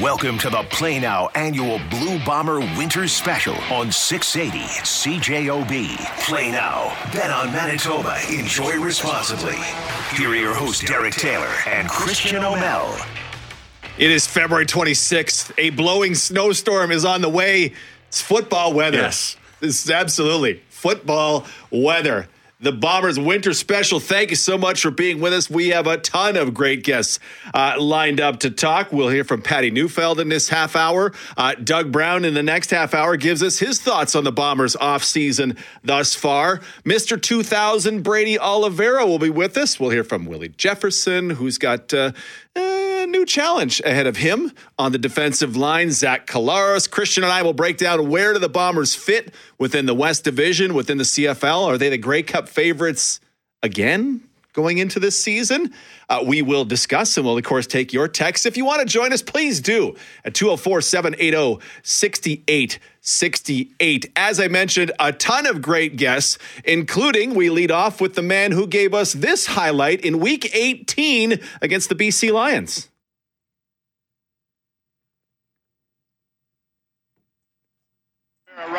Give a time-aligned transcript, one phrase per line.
[0.00, 5.98] Welcome to the Play Now annual Blue Bomber Winter Special on 680 CJOB.
[6.24, 6.96] Play Now.
[7.12, 8.16] Bet on Manitoba.
[8.30, 9.56] Enjoy responsibly.
[10.16, 13.06] Here are your hosts, Derek Taylor and Christian Aumell.
[13.98, 15.52] It is February 26th.
[15.58, 17.74] A blowing snowstorm is on the way.
[18.08, 18.96] It's football weather.
[18.96, 19.36] Yes.
[19.60, 22.26] This is absolutely football weather.
[22.62, 24.00] The Bombers Winter Special.
[24.00, 25.48] Thank you so much for being with us.
[25.48, 27.18] We have a ton of great guests
[27.54, 28.92] uh, lined up to talk.
[28.92, 31.12] We'll hear from Patty Neufeld in this half hour.
[31.38, 34.76] Uh, Doug Brown in the next half hour gives us his thoughts on the Bombers
[34.76, 36.58] offseason thus far.
[36.84, 37.20] Mr.
[37.20, 39.80] 2000 Brady Oliveira will be with us.
[39.80, 41.94] We'll hear from Willie Jefferson, who's got.
[41.94, 42.12] Uh,
[43.00, 45.90] a new challenge ahead of him on the defensive line.
[45.90, 49.94] Zach Collaros, Christian, and I will break down where do the Bombers fit within the
[49.94, 51.66] West Division, within the CFL.
[51.66, 53.20] Are they the Grey Cup favorites
[53.62, 55.72] again going into this season?
[56.08, 58.46] Uh, we will discuss and we'll, of course, take your texts.
[58.46, 64.12] If you want to join us, please do at 204 780 6868.
[64.16, 68.50] As I mentioned, a ton of great guests, including we lead off with the man
[68.52, 72.88] who gave us this highlight in week 18 against the BC Lions.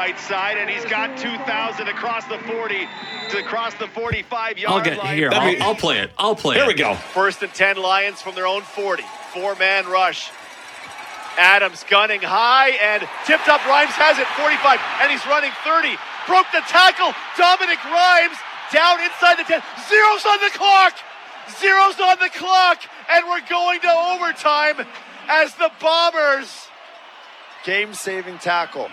[0.01, 2.87] Right side, and he's got 2,000 across the 40
[3.29, 5.15] to across the 45 yard I'll get line.
[5.15, 5.29] here.
[5.31, 6.09] I'll, me- I'll play it.
[6.17, 6.75] I'll play There it.
[6.75, 6.99] Here we go.
[7.13, 9.03] First and 10 Lions from their own 40.
[9.31, 10.31] Four man rush.
[11.37, 13.63] Adams gunning high and tipped up.
[13.67, 15.93] Rhymes has it 45 and he's running 30.
[16.25, 17.13] Broke the tackle.
[17.37, 18.41] Dominique Rhymes
[18.73, 19.61] down inside the 10.
[19.85, 20.97] Zeros on the clock.
[21.61, 22.81] Zeros on the clock.
[23.05, 24.81] And we're going to overtime
[25.29, 26.49] as the Bombers.
[27.65, 28.89] Game saving tackle.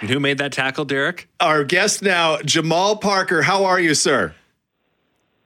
[0.00, 1.28] And who made that tackle, Derek?
[1.40, 3.42] Our guest now, Jamal Parker.
[3.42, 4.34] How are you, sir?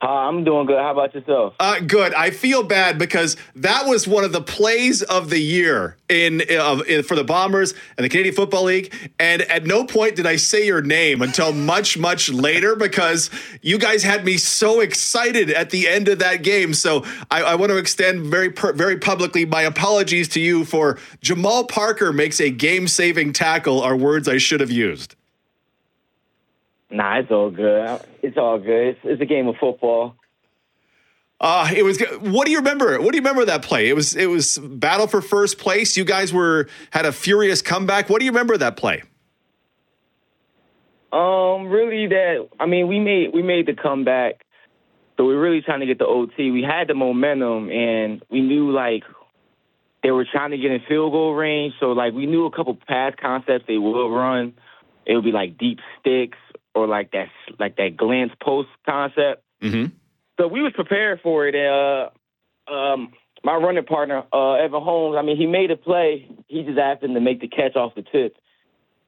[0.05, 0.77] Hi, I'm doing good.
[0.77, 1.55] How about yourself?
[1.59, 2.13] Uh, good.
[2.13, 6.83] I feel bad because that was one of the plays of the year in, uh,
[6.87, 8.93] in for the Bombers and the Canadian Football League.
[9.19, 13.31] And at no point did I say your name until much, much later because
[13.63, 16.75] you guys had me so excited at the end of that game.
[16.75, 21.63] So I, I want to extend very, very publicly my apologies to you for Jamal
[21.63, 23.81] Parker makes a game-saving tackle.
[23.81, 25.15] Are words I should have used.
[26.89, 27.99] Nah, it's all good.
[28.21, 28.87] It's all good.
[28.87, 30.15] It's, it's a game of football.
[31.39, 32.01] Uh, it was.
[32.21, 32.99] What do you remember?
[33.01, 33.89] What do you remember of that play?
[33.89, 34.15] It was.
[34.15, 35.97] It was battle for first place.
[35.97, 38.09] You guys were had a furious comeback.
[38.09, 39.03] What do you remember of that play?
[41.11, 44.45] Um, really, that I mean, we made we made the comeback,
[45.17, 46.51] so we're really trying to get the OT.
[46.51, 49.03] We had the momentum, and we knew like
[50.03, 51.73] they were trying to get in field goal range.
[51.81, 54.53] So like we knew a couple pass concepts they would run.
[55.05, 56.37] It would be like deep sticks
[56.75, 59.43] or like that like that glance post concept.
[59.61, 59.95] Mm-hmm.
[60.37, 61.55] So we was prepared for it.
[61.55, 62.09] Uh,
[62.71, 63.13] um,
[63.43, 65.15] my running partner, uh, Evan Holmes.
[65.17, 66.27] I mean, he made a play.
[66.47, 68.35] He just asked him to make the catch off the tip,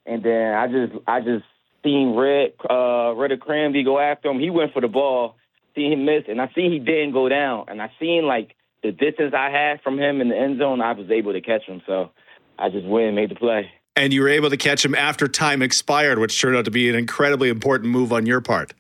[0.06, 1.44] and then I just, I just
[1.84, 4.40] seen Red, uh, Red Kramdi go after him.
[4.40, 5.36] He went for the ball,
[5.76, 8.92] see him miss, and I seen he didn't go down, and I seen like the
[8.92, 10.82] distance I had from him in the end zone.
[10.82, 12.12] I was able to catch him, so
[12.58, 13.72] I just went and made the play.
[13.98, 16.88] And you were able to catch him after time expired, which turned out to be
[16.88, 18.74] an incredibly important move on your part.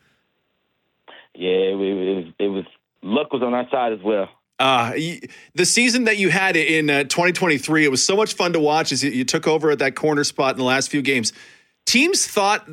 [1.33, 2.65] Yeah, it, was- it was,
[3.01, 4.29] luck was on our side as well.
[4.59, 4.93] Uh,
[5.53, 8.91] the season that you had in uh, 2023, it was so much fun to watch
[8.91, 11.31] as you, took over at that corner spot in the last few games.
[11.85, 12.67] Teams thought,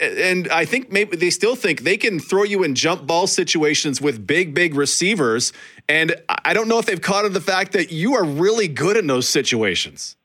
[0.00, 4.00] and I think maybe they still think they can throw you in jump ball situations
[4.00, 5.52] with big, big receivers.
[5.88, 8.68] And I I don't know if they've caught on the fact that you are really
[8.68, 10.16] good in those situations.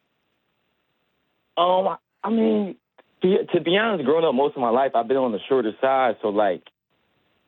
[1.57, 2.75] Um, I mean,
[3.21, 6.17] to be honest, growing up most of my life, I've been on the shorter side.
[6.21, 6.63] So, like,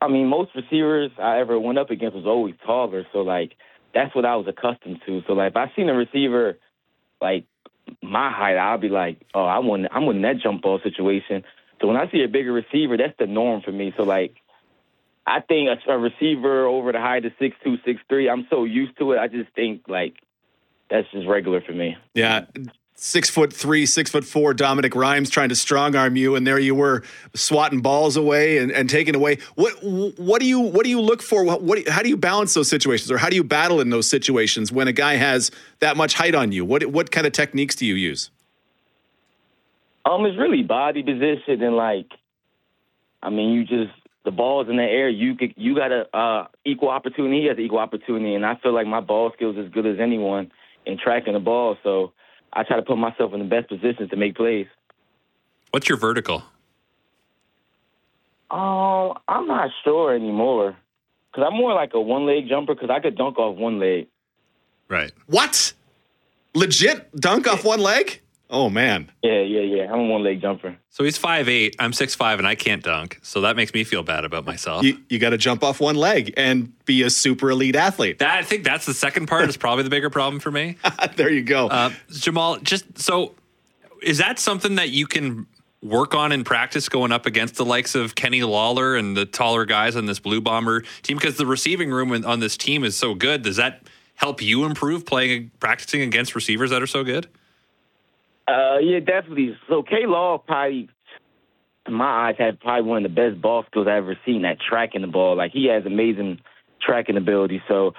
[0.01, 3.05] I mean, most receivers I ever went up against was always taller.
[3.11, 3.53] So, like,
[3.93, 5.21] that's what I was accustomed to.
[5.27, 6.57] So, like, if I seen a receiver
[7.21, 7.45] like
[8.01, 11.43] my height, I'll be like, oh, I want, I'm winning that jump ball situation.
[11.81, 13.93] So when I see a bigger receiver, that's the norm for me.
[13.97, 14.35] So, like,
[15.27, 18.63] I think a, a receiver over the height of six two, six three, I'm so
[18.63, 19.19] used to it.
[19.19, 20.13] I just think like
[20.89, 21.97] that's just regular for me.
[22.13, 22.45] Yeah.
[22.97, 26.57] Six foot three, six foot four, Dominique Rhymes trying to strong arm you, and there
[26.57, 27.03] you were
[27.33, 29.39] swatting balls away and, and taking away.
[29.55, 31.43] What what do you what do you look for?
[31.43, 34.09] What, what how do you balance those situations, or how do you battle in those
[34.09, 35.51] situations when a guy has
[35.81, 36.63] that much height on you?
[36.63, 38.31] What what kind of techniques do you use?
[40.05, 42.11] Um, it's really body position and like,
[43.21, 43.91] I mean, you just
[44.23, 45.09] the ball's in the air.
[45.09, 47.41] You could you got a uh, equal opportunity.
[47.41, 50.49] He has equal opportunity, and I feel like my ball skills as good as anyone
[50.85, 51.75] in tracking the ball.
[51.83, 52.13] So
[52.55, 54.67] I try to put myself in the best position to make plays.
[55.71, 56.43] What's your vertical?
[58.49, 60.77] Um, I'm not sure anymore
[61.31, 64.07] because I'm more like a one leg jumper because I could dunk off one leg.
[64.87, 65.11] Right.
[65.27, 65.73] What?
[66.53, 68.21] Legit dunk off one leg?
[68.49, 69.11] Oh man.
[69.23, 69.91] Yeah, yeah, yeah.
[69.91, 70.77] I'm a one leg jumper.
[70.89, 71.75] So he's five eight.
[71.79, 73.19] I'm six five, and I can't dunk.
[73.23, 74.83] So that makes me feel bad about myself.
[74.83, 78.19] You you got to jump off one leg and be a super elite athlete.
[78.19, 80.77] that, I think that's the second part is probably the bigger problem for me.
[81.15, 81.67] there you go.
[81.67, 83.33] Uh, Jamal, just so
[84.03, 85.47] is that something that you can
[85.81, 89.65] work on in practice going up against the likes of Kenny Lawler and the taller
[89.65, 91.17] guys on this Blue Bomber team?
[91.17, 93.41] Because the receiving room on this team is so good.
[93.41, 93.81] Does that
[94.15, 97.27] help you improve playing practicing against receivers that are so good?
[98.47, 99.57] Uh, yeah, definitely.
[99.69, 100.89] So K Law probably,
[101.87, 104.45] in my eyes, had probably one of the best ball skills I've ever seen.
[104.45, 106.39] at tracking the ball, like he has amazing
[106.81, 107.61] tracking ability.
[107.67, 107.93] So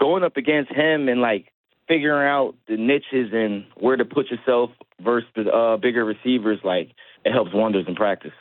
[0.00, 1.52] going up against him and like
[1.88, 6.90] figuring out the niches and where to put yourself versus the uh, bigger receivers, like
[7.24, 8.32] it helps wonders in practice.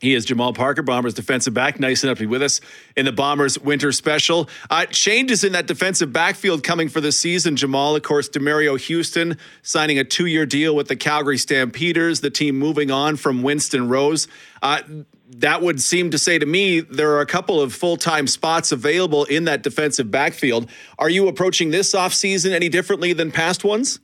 [0.00, 1.80] He is Jamal Parker, Bombers defensive back.
[1.80, 2.60] Nice enough to be with us
[2.96, 4.48] in the Bombers winter special.
[4.68, 7.56] Uh, changes in that defensive backfield coming for the season.
[7.56, 12.30] Jamal, of course, Demerio Houston signing a two year deal with the Calgary Stampeders, the
[12.30, 14.28] team moving on from Winston Rose.
[14.62, 14.82] Uh,
[15.28, 18.72] that would seem to say to me there are a couple of full time spots
[18.72, 20.70] available in that defensive backfield.
[20.98, 23.98] Are you approaching this offseason any differently than past ones?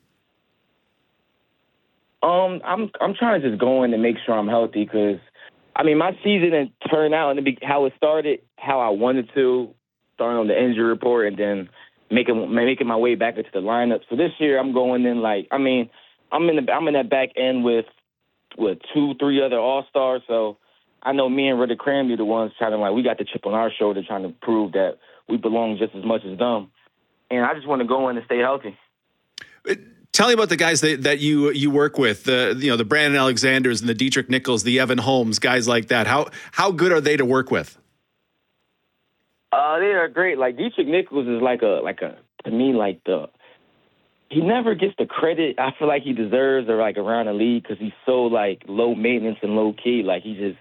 [2.22, 5.18] Um, I'm I'm trying to just go in and make sure I'm healthy because,
[5.74, 9.74] I mean, my season didn't turn out and how it started how I wanted to,
[10.14, 11.68] starting on the injury report and then
[12.10, 14.00] making making my way back into the lineup.
[14.10, 15.90] So this year I'm going in like I mean
[16.30, 17.86] I'm in the I'm in that back end with
[18.56, 20.22] with two three other all stars.
[20.26, 20.58] So
[21.02, 23.46] I know me and Redha Kramdi the ones trying to like we got the chip
[23.46, 24.98] on our shoulder trying to prove that
[25.28, 26.70] we belong just as much as them.
[27.30, 28.76] And I just want to go in and stay healthy.
[30.12, 32.84] Tell me about the guys that, that you you work with, the you know the
[32.84, 36.06] Brandon Alexanders and the Deatrick Nichols, the Evan Holmes, guys like that.
[36.06, 37.78] How how good are they to work with?
[39.52, 40.36] Uh, they are great.
[40.36, 43.30] Like Deatrick Nichols is like a like a to me like the
[44.28, 47.62] he never gets the credit I feel like he deserves or like around the league
[47.62, 50.02] because he's so like low maintenance and low key.
[50.02, 50.58] Like he just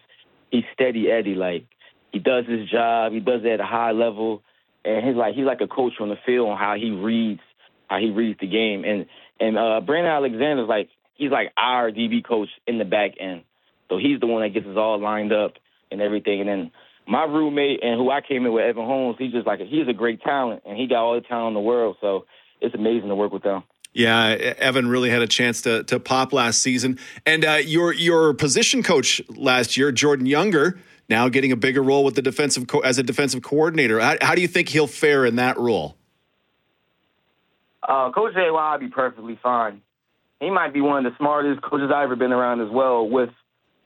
[0.50, 1.36] he's steady Eddie.
[1.36, 1.66] Like
[2.14, 3.12] he does his job.
[3.12, 4.44] He does it at a high level,
[4.86, 7.42] and he's like he's like a coach on the field on how he reads
[7.90, 8.86] how he reads the game.
[8.86, 9.06] And
[9.42, 13.44] and uh, Brandon Alexander's like he's like our DB coach in the back end.
[13.90, 15.54] So he's the one that gets us all lined up
[15.92, 16.40] and everything.
[16.40, 16.72] And then
[17.08, 19.94] my roommate and who I came in with, Evan Holmes, he's just like he's a
[19.94, 21.98] great talent and he got all the talent in the world.
[22.00, 22.26] So
[22.62, 23.64] it's amazing to work with them.
[23.94, 28.34] Yeah, Evan really had a chance to to pop last season, and uh, your your
[28.34, 30.80] position coach last year, Jordan Younger,
[31.10, 34.00] now getting a bigger role with the defensive co- as a defensive coordinator.
[34.00, 35.98] How, how do you think he'll fare in that role?
[37.88, 39.82] Uh, Coach Jay will be perfectly fine.
[40.40, 43.30] He might be one of the smartest coaches I've ever been around as well with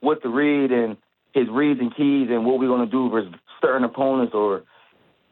[0.01, 0.97] with the read and
[1.33, 4.63] his reads and keys and what we're going to do versus certain opponents or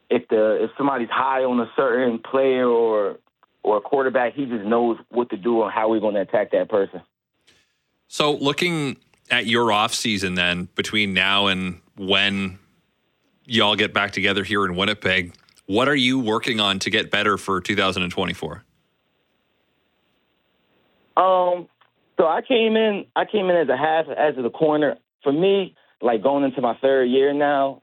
[0.09, 3.17] if the if somebody's high on a certain player or
[3.63, 6.51] or a quarterback, he just knows what to do and how we're going to attack
[6.51, 7.01] that person.
[8.09, 8.97] So looking
[9.31, 12.59] at your off season then between now and when
[13.45, 15.33] y'all get back together here in Winnipeg,
[15.65, 18.63] what are you working on to get better for 2024?
[21.15, 21.67] Um,
[22.17, 23.05] so I came in.
[23.15, 24.97] I came in as a half, as a corner.
[25.23, 27.81] For me, like going into my third year now,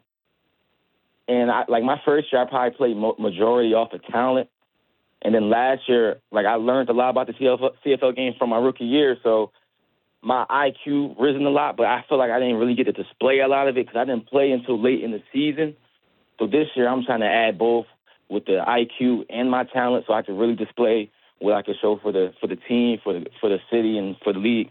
[1.26, 4.48] and I like my first year, I probably played mo- majority off of talent,
[5.22, 8.50] and then last year, like I learned a lot about the CFL, CFL game from
[8.50, 9.16] my rookie year.
[9.22, 9.52] So
[10.22, 13.38] my IQ risen a lot, but I feel like I didn't really get to display
[13.40, 15.76] a lot of it because I didn't play until late in the season.
[16.40, 17.86] So this year, I'm trying to add both
[18.30, 21.98] with the IQ and my talent, so I can really display what I can show
[22.02, 24.70] for the for the team, for the for the city, and for the league.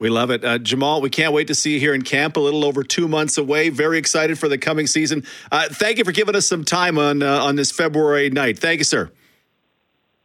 [0.00, 0.44] We love it.
[0.44, 3.08] Uh, Jamal, we can't wait to see you here in camp a little over two
[3.08, 3.68] months away.
[3.68, 5.24] Very excited for the coming season.
[5.50, 8.58] Uh, thank you for giving us some time on uh, on this February night.
[8.58, 9.10] Thank you, sir.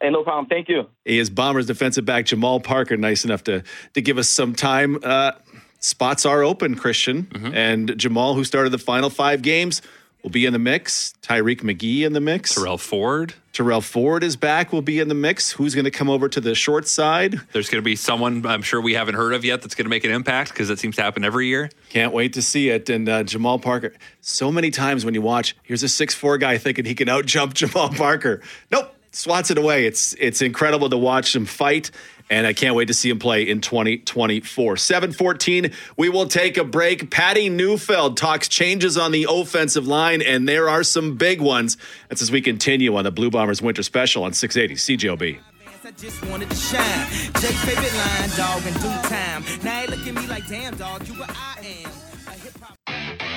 [0.01, 0.47] Hey, no problem.
[0.47, 0.87] Thank you.
[1.05, 3.63] He is Bombers defensive back Jamal Parker, nice enough to
[3.93, 4.97] to give us some time.
[5.03, 5.33] Uh,
[5.79, 7.23] spots are open, Christian.
[7.23, 7.53] Mm-hmm.
[7.53, 9.81] And Jamal, who started the final five games,
[10.23, 11.13] will be in the mix.
[11.21, 12.55] Tyreek McGee in the mix.
[12.55, 13.33] Tyrell Ford.
[13.51, 15.51] Tyrell Ford is back, will be in the mix.
[15.51, 17.39] Who's going to come over to the short side?
[17.51, 19.89] There's going to be someone I'm sure we haven't heard of yet that's going to
[19.89, 21.69] make an impact because it seems to happen every year.
[21.89, 22.89] Can't wait to see it.
[22.89, 26.85] And uh, Jamal Parker, so many times when you watch, here's a six-four guy thinking
[26.85, 28.41] he can outjump Jamal Parker.
[28.71, 29.85] Nope, swats it away.
[29.85, 31.91] It's it's incredible to watch him fight,
[32.29, 34.77] and I can't wait to see him play in 2024.
[34.77, 37.09] 714, we will take a break.
[37.09, 41.77] Patty Neufeld talks changes on the offensive line, and there are some big ones.
[42.09, 45.39] That's as we continue on the Blue Bombers Winter Special on 680 CJOB.
[45.85, 47.07] I just wanted to shine.
[47.41, 49.43] Jake favorite line, dog, in due time.
[49.63, 51.52] Now they look at me like, damn, dog, you what I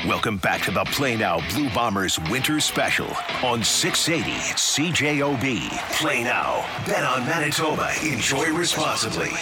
[0.06, 3.08] Welcome back to the Play Now Blue Bombers Winter Special
[3.42, 5.68] on 680 CJOB.
[5.98, 6.64] Play now.
[6.86, 7.90] Bet on Manitoba.
[8.04, 9.32] Enjoy responsibly.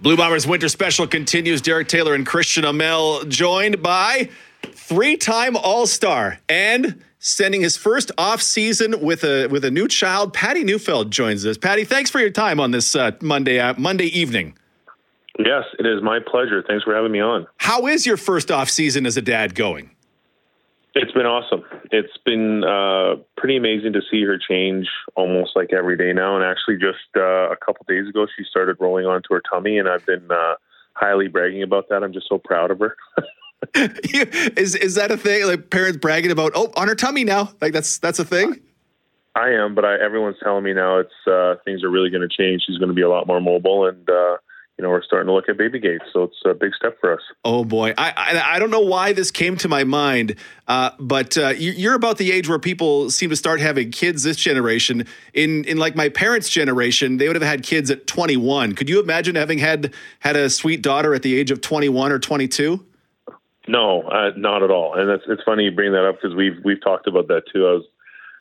[0.00, 1.60] Blue Bombers Winter Special continues.
[1.60, 4.30] Derek Taylor and Christian Aumell joined by
[4.62, 10.32] three-time All-Star and sending his first off season with a with a new child.
[10.32, 11.58] Patty Neufeld joins us.
[11.58, 14.54] Patty, thanks for your time on this uh, Monday uh, Monday evening.
[15.44, 16.62] Yes, it is my pleasure.
[16.66, 17.46] Thanks for having me on.
[17.58, 19.90] How is your first off season as a dad going?
[20.94, 21.62] It's been awesome.
[21.92, 26.34] It's been uh, pretty amazing to see her change almost like every day now.
[26.34, 29.88] And actually, just uh, a couple days ago, she started rolling onto her tummy, and
[29.88, 30.54] I've been uh,
[30.94, 32.02] highly bragging about that.
[32.02, 32.96] I'm just so proud of her.
[33.74, 35.46] is is that a thing?
[35.46, 37.52] Like parents bragging about, oh, on her tummy now?
[37.60, 38.60] Like that's that's a thing.
[39.36, 42.36] I am, but I, everyone's telling me now it's uh, things are really going to
[42.36, 42.64] change.
[42.66, 44.38] She's going to be a lot more mobile, and uh,
[44.80, 46.04] you know we're starting to look at baby gates.
[46.10, 47.20] So it's a big step for us.
[47.44, 50.36] Oh boy, I I, I don't know why this came to my mind,
[50.68, 54.22] uh, but uh, you, you're about the age where people seem to start having kids
[54.22, 55.06] this generation.
[55.34, 58.74] In in like my parents' generation, they would have had kids at 21.
[58.74, 62.18] Could you imagine having had had a sweet daughter at the age of 21 or
[62.18, 62.82] 22?
[63.68, 64.98] No, uh, not at all.
[64.98, 67.66] And it's it's funny you bring that up because we've we've talked about that too.
[67.66, 67.84] I was,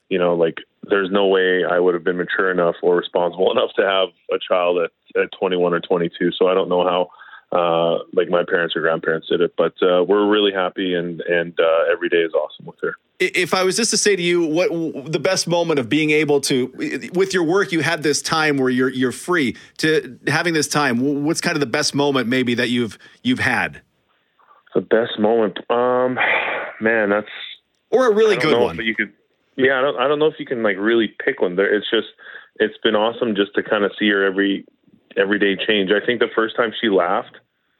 [0.07, 3.71] you know, like there's no way I would have been mature enough or responsible enough
[3.77, 6.31] to have a child at at 21 or 22.
[6.37, 7.09] So I don't know how.
[7.51, 11.59] Uh, like my parents or grandparents did it, but uh, we're really happy, and and
[11.59, 12.93] uh, every day is awesome with her.
[13.19, 14.69] If I was just to say to you, what
[15.11, 16.71] the best moment of being able to,
[17.15, 21.23] with your work, you had this time where you're you're free to having this time.
[21.23, 23.81] What's kind of the best moment maybe that you've you've had?
[24.75, 26.19] The best moment, um,
[26.79, 27.27] man, that's
[27.89, 28.75] or a really good know one.
[28.75, 29.11] But you could,
[29.59, 31.57] yeah, I don't, I don't know if you can like really pick one.
[31.57, 32.07] There, it's just,
[32.55, 34.65] it's been awesome just to kind of see her every
[35.17, 35.91] everyday change.
[35.91, 37.35] I think the first time she laughed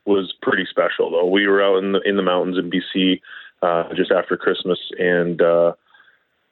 [0.06, 1.26] was pretty special, though.
[1.26, 3.22] We were out in the in the mountains in BC
[3.62, 5.74] uh, just after Christmas, and uh,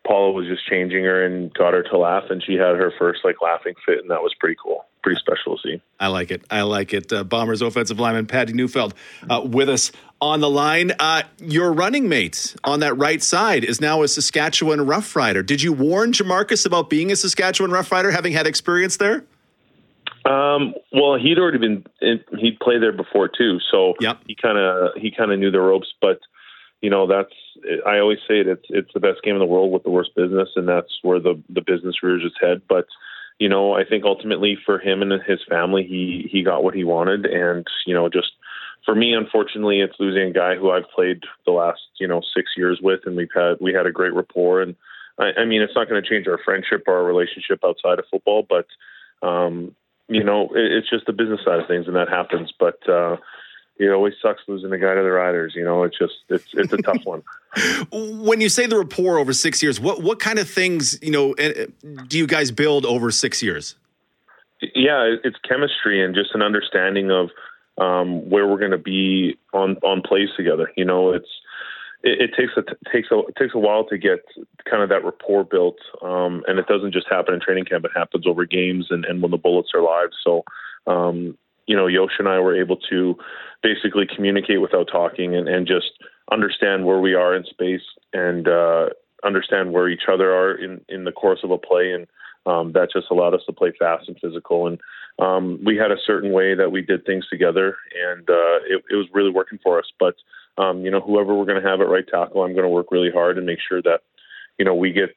[0.05, 3.21] Paula was just changing her and got her to laugh, and she had her first
[3.25, 5.81] like laughing fit, and that was pretty cool, pretty special to see.
[5.99, 6.43] I like it.
[6.49, 7.11] I like it.
[7.11, 8.93] Uh, Bombers offensive lineman Patty Neufeld
[9.29, 10.91] uh, with us on the line.
[10.99, 15.43] Uh, your running mate on that right side is now a Saskatchewan Rough Rider.
[15.43, 19.23] Did you warn Jermarcus about being a Saskatchewan Rough Rider, having had experience there?
[20.25, 24.19] Um, well, he'd already been he'd played there before too, so yep.
[24.27, 25.93] he kind of he kind of knew the ropes.
[26.01, 26.19] But
[26.81, 27.33] you know, that's
[27.85, 30.15] I always say it, it's it's the best game in the world with the worst
[30.15, 32.61] business, and that's where the the business rears its head.
[32.67, 32.87] But
[33.39, 36.83] you know, I think ultimately for him and his family, he he got what he
[36.83, 38.31] wanted, and you know, just
[38.85, 42.51] for me, unfortunately, it's losing a guy who I've played the last you know six
[42.57, 44.75] years with, and we've had we had a great rapport, and
[45.19, 48.05] I, I mean, it's not going to change our friendship or our relationship outside of
[48.09, 48.65] football, but
[49.27, 49.75] um,
[50.07, 52.51] you know, it, it's just the business side of things, and that happens.
[52.57, 53.17] But uh,
[53.79, 55.53] it always sucks losing a guy to the Riders.
[55.55, 57.23] You know, it's just it's it's a tough one.
[57.91, 61.33] when you say the rapport over six years, what what kind of things you know
[61.33, 63.75] do you guys build over six years?
[64.61, 67.29] Yeah, it's chemistry and just an understanding of
[67.77, 70.71] um, where we're going to be on on plays together.
[70.75, 71.29] You know, it's
[72.03, 74.25] it, it takes a takes a it takes a while to get
[74.69, 77.85] kind of that rapport built, um, and it doesn't just happen in training camp.
[77.85, 80.09] It happens over games and, and when the bullets are live.
[80.23, 80.43] So,
[80.87, 83.15] um, you know, Yosh and I were able to
[83.61, 85.91] basically communicate without talking and, and just
[86.31, 87.81] understand where we are in space
[88.13, 88.89] and uh,
[89.23, 92.07] understand where each other are in in the course of a play, and
[92.45, 94.67] um, that just allowed us to play fast and physical.
[94.67, 94.79] And
[95.19, 97.75] um, we had a certain way that we did things together,
[98.09, 99.89] and uh, it, it was really working for us.
[99.99, 100.15] But
[100.57, 102.91] um, you know, whoever we're going to have at right tackle, I'm going to work
[102.91, 104.01] really hard and make sure that,
[104.57, 105.15] you know, we get,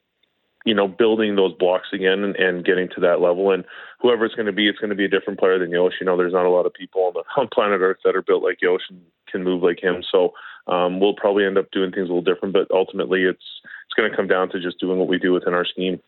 [0.64, 3.50] you know, building those blocks again and, and getting to that level.
[3.50, 3.64] And
[4.00, 5.94] whoever it's going to be, it's going to be a different player than Yosh.
[6.00, 8.22] You know, there's not a lot of people on, the, on planet Earth that are
[8.22, 9.00] built like Yosh and
[9.30, 10.02] can move like him.
[10.10, 10.34] So
[10.66, 13.42] um, we'll probably end up doing things a little different, but ultimately it's
[13.86, 16.00] it's going to come down to just doing what we do within our scheme.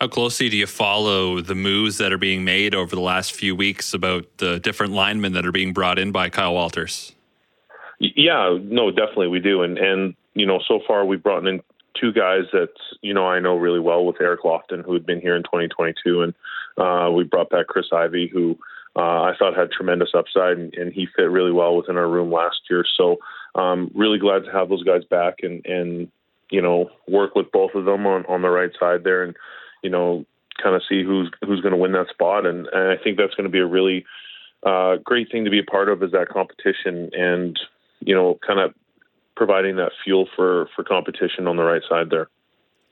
[0.00, 3.56] How closely do you follow the moves that are being made over the last few
[3.56, 7.12] weeks about the different linemen that are being brought in by Kyle Walters?
[7.98, 11.60] Yeah, no, definitely we do, and and you know, so far we've brought in
[11.98, 12.70] two guys that
[13.02, 16.22] you know I know really well with Eric Lofton, who had been here in 2022,
[16.22, 16.34] and
[16.78, 18.58] uh, we brought back Chris Ivy, who
[18.96, 22.30] uh, I thought had tremendous upside, and, and he fit really well within our room
[22.30, 22.84] last year.
[22.96, 23.18] So,
[23.54, 26.10] um, really glad to have those guys back and and
[26.50, 29.34] you know work with both of them on on the right side there, and
[29.82, 30.24] you know
[30.62, 33.34] kind of see who's who's going to win that spot, and, and I think that's
[33.34, 34.04] going to be a really
[34.62, 37.58] uh, great thing to be a part of is that competition and
[38.04, 38.74] you know, kind of
[39.36, 42.28] providing that fuel for for competition on the right side there.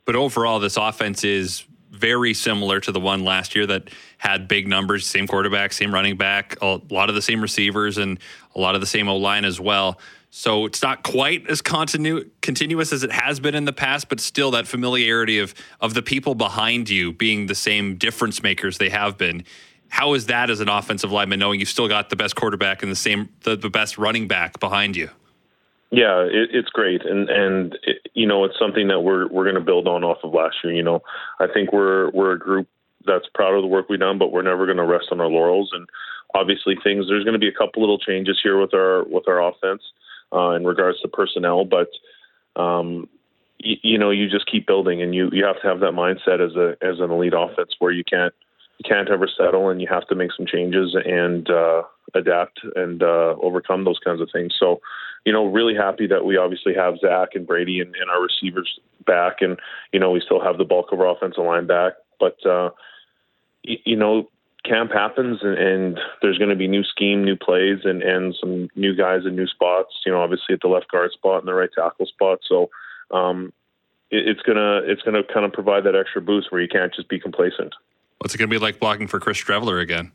[0.04, 4.66] But overall, this offense is very similar to the one last year that had big
[4.66, 8.18] numbers, same quarterback, same running back, a lot of the same receivers, and
[8.54, 10.00] a lot of the same O line as well.
[10.30, 14.18] So it's not quite as continu- continuous as it has been in the past, but
[14.18, 18.88] still that familiarity of of the people behind you being the same difference makers they
[18.88, 19.44] have been.
[19.88, 22.90] How is that as an offensive lineman, knowing you've still got the best quarterback and
[22.90, 25.10] the same the, the best running back behind you?
[25.92, 29.56] Yeah, it, it's great, and and it, you know it's something that we're we're going
[29.56, 30.72] to build on off of last year.
[30.72, 31.02] You know,
[31.38, 32.66] I think we're we're a group
[33.06, 35.28] that's proud of the work we've done, but we're never going to rest on our
[35.28, 35.70] laurels.
[35.74, 35.86] And
[36.34, 39.46] obviously, things there's going to be a couple little changes here with our with our
[39.46, 39.82] offense
[40.34, 41.88] uh, in regards to personnel, but
[42.56, 43.08] um,
[43.64, 46.40] y- you know, you just keep building, and you you have to have that mindset
[46.40, 48.34] as a as an elite offense where you can't
[48.78, 51.82] you can't ever settle, and you have to make some changes and uh,
[52.14, 54.54] adapt and uh, overcome those kinds of things.
[54.58, 54.80] So,
[55.24, 58.78] you know, really happy that we obviously have Zach and Brady and, and our receivers
[59.06, 59.58] back, and
[59.92, 62.44] you know, we still have the bulk of our offensive line back, but.
[62.44, 62.70] Uh,
[63.66, 64.28] y- you know,
[64.64, 68.68] camp happens and, and there's going to be new scheme, new plays, and and some
[68.76, 69.94] new guys in new spots.
[70.06, 72.40] You know, obviously at the left guard spot and the right tackle spot.
[72.48, 72.70] So
[73.10, 73.52] um,
[74.10, 77.08] it, it's gonna it's gonna kind of provide that extra boost where you can't just
[77.08, 77.74] be complacent.
[78.18, 80.12] What's it going to be like blocking for Chris Streveler again?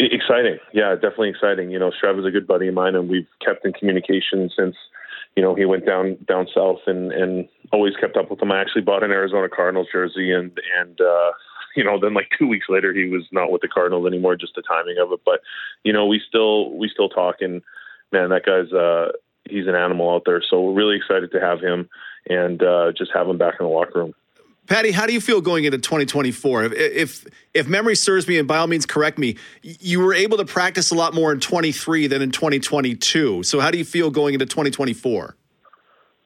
[0.00, 1.70] Exciting, yeah, definitely exciting.
[1.70, 4.76] You know, Strev is a good buddy of mine, and we've kept in communication since.
[5.36, 8.50] You know, he went down down south and and always kept up with him.
[8.50, 11.32] I actually bought an Arizona Cardinals jersey, and and uh,
[11.76, 14.36] you know, then like two weeks later, he was not with the Cardinals anymore.
[14.36, 15.40] Just the timing of it, but
[15.84, 17.62] you know, we still we still talk, and
[18.10, 19.12] man, that guy's uh,
[19.48, 20.42] he's an animal out there.
[20.48, 21.88] So we're really excited to have him
[22.28, 24.14] and uh, just have him back in the locker room.
[24.66, 26.64] Patty, how do you feel going into 2024?
[26.64, 30.36] If, if if memory serves me, and by all means correct me, you were able
[30.36, 33.42] to practice a lot more in 23 than in 2022.
[33.42, 35.36] So how do you feel going into 2024?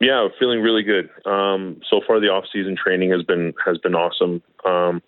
[0.00, 1.08] Yeah, feeling really good.
[1.24, 4.42] Um, so far, the off-season training has been has been awesome.
[4.66, 5.02] Um,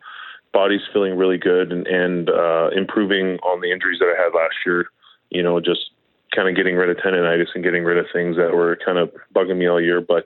[0.52, 4.54] body's feeling really good and, and uh, improving on the injuries that I had last
[4.64, 4.86] year.
[5.30, 5.90] You know, just
[6.34, 9.12] kind of getting rid of tendonitis and getting rid of things that were kind of
[9.34, 10.00] bugging me all year.
[10.00, 10.24] But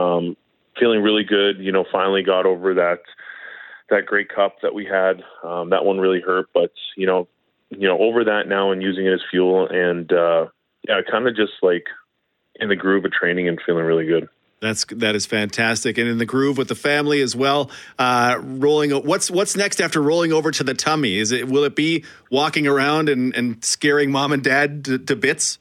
[0.00, 0.36] um,
[0.78, 1.58] feeling really good.
[1.58, 3.00] You know, finally got over that
[3.90, 5.22] that Grey Cup that we had.
[5.44, 7.28] Um, that one really hurt, but you know,
[7.70, 10.46] you know, over that now and using it as fuel and uh,
[10.88, 11.86] yeah, kind of just like
[12.56, 14.28] in the groove of training and feeling really good.
[14.60, 17.70] That's that is fantastic, and in the groove with the family as well.
[17.98, 21.18] Uh, rolling, what's what's next after rolling over to the tummy?
[21.18, 25.14] Is it will it be walking around and, and scaring mom and dad to, to
[25.14, 25.58] bits?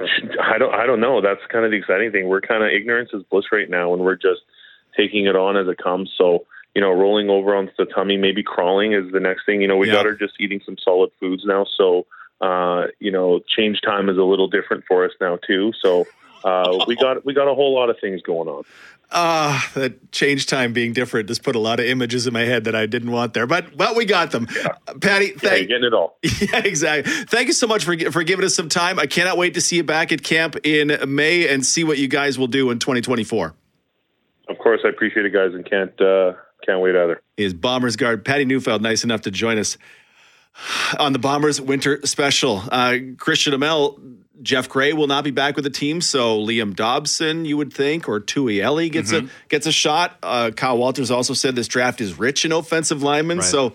[0.00, 1.20] I don't I don't know.
[1.20, 2.28] That's kind of the exciting thing.
[2.28, 4.42] We're kind of ignorance is bliss right now, and we're just
[4.96, 6.12] taking it on as it comes.
[6.16, 9.60] So you know, rolling over onto the tummy, maybe crawling is the next thing.
[9.62, 9.94] You know, we Yeah.
[9.94, 12.06] got her just eating some solid foods now, so
[12.40, 15.72] uh, you know, change time is a little different for us now too.
[15.82, 16.04] So
[16.44, 18.64] uh, we got we got a whole lot of things going on.
[19.10, 22.64] Ah, that change time being different just put a lot of images in my head
[22.64, 24.46] that I didn't want there, but but we got them.
[25.00, 26.18] Patty, Yeah, you're thank getting it all.
[26.40, 27.10] yeah, exactly.
[27.24, 28.98] Thank you so much for for giving us some time.
[28.98, 32.06] I cannot wait to see you back at camp in May and see what you
[32.06, 33.54] guys will do in 2024.
[34.48, 36.34] Of course, I appreciate it, guys, and can't uh,
[36.66, 37.22] can't wait either.
[37.38, 39.78] Is Bombers guard Patty Neufeld nice enough to join us
[40.98, 42.62] on the Bombers Winter Special?
[42.70, 43.98] Uh, Christian Aumell,
[44.42, 48.08] Jeff Gray will not be back with the team, so Liam Dobson, you would think,
[48.08, 50.16] or Tui Eli gets a gets a shot.
[50.22, 53.46] Uh, Kyle Walters also said this draft is rich in offensive linemen, Right.
[53.46, 53.72] so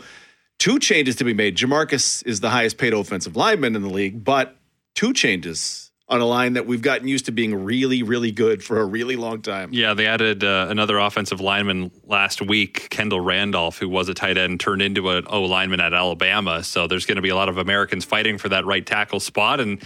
[0.59, 1.57] two changes to be made.
[1.57, 4.55] Jermarcus is the highest paid offensive lineman in the league, but
[4.95, 8.79] two changes on a line that we've gotten used to being really, really good for
[8.79, 9.69] a really long time.
[9.71, 14.37] Yeah, they added uh, another offensive lineman last week, Kendall Randolph, who was a tight
[14.37, 16.61] end, turned into an O lineman at Alabama.
[16.63, 19.59] So there's going to be a lot of Americans fighting for that right tackle spot.
[19.61, 19.81] And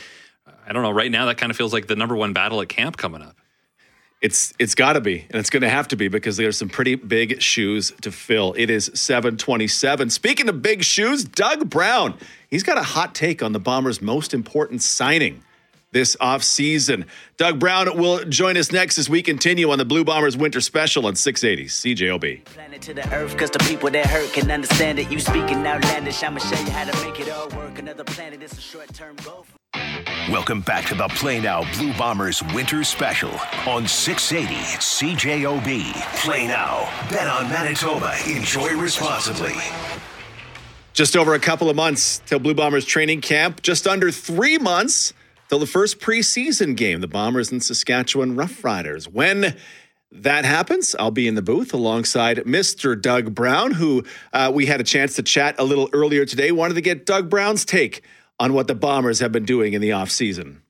[0.68, 2.68] I don't know, right now, that kind of feels like the number one battle at
[2.68, 3.38] camp coming up.
[4.20, 6.70] It's it's got to be, and it's going to have to be because there's some
[6.70, 8.54] pretty big shoes to fill.
[8.58, 10.10] It is 727.
[10.10, 12.16] Speaking of big shoes, Doug Brown,
[12.50, 15.44] he's got a hot take on the Bombers' most important signing
[15.92, 17.06] this offseason.
[17.38, 21.06] Doug Brown will join us next as we continue on the Blue Bombers Winter Special
[21.06, 22.46] on 680 CJOB.
[22.46, 25.12] Planet to the earth, cause the people that hurt can understand it.
[25.12, 27.78] You speaking outlandish, I'ma show you how to make it all work.
[27.80, 29.46] Another planet is a short term goal.
[30.30, 33.32] Welcome back to the Play Now Blue Bombers Winter Special
[33.66, 35.94] on 680 CJOB.
[36.22, 36.90] Play now.
[37.10, 38.14] Bet on Manitoba.
[38.28, 39.54] Enjoy responsibly.
[40.94, 43.62] Just over a couple of months till Blue Bombers training camp.
[43.62, 45.14] Just under three months
[45.48, 49.06] till the first preseason game, the Bombers and Saskatchewan Roughriders.
[49.06, 49.56] When
[50.12, 53.00] that happens, I'll be in the booth alongside Mr.
[53.00, 56.52] Doug Brown, who uh, we had a chance to chat a little earlier today.
[56.52, 58.04] Wanted to get Doug Brown's take
[58.40, 60.62] on what the Bombers have been doing in the offseason.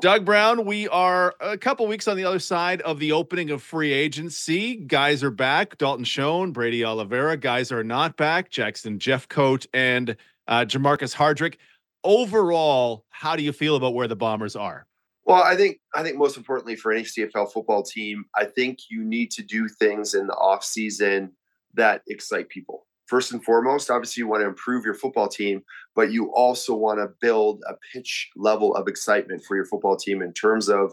[0.00, 3.62] Doug Brown, we are a couple weeks on the other side of the opening of
[3.62, 4.76] free agency.
[4.76, 5.76] Guys are back.
[5.76, 7.36] Dalton Schoen, Brady Oliveira.
[7.36, 8.50] Guys are not back.
[8.50, 11.56] Jackson Jeffcoat and uh, Jermarcus Hardrick.
[12.02, 14.86] Overall, how do you feel about where the Bombers are?
[15.24, 19.04] Well, I think I think most importantly for any CFL football team, I think you
[19.04, 21.32] need to do things in the off season
[21.74, 22.86] that excite people.
[23.10, 25.64] First and foremost, obviously you want to improve your football team,
[25.96, 30.22] but you also want to build a pitch level of excitement for your football team
[30.22, 30.92] in terms of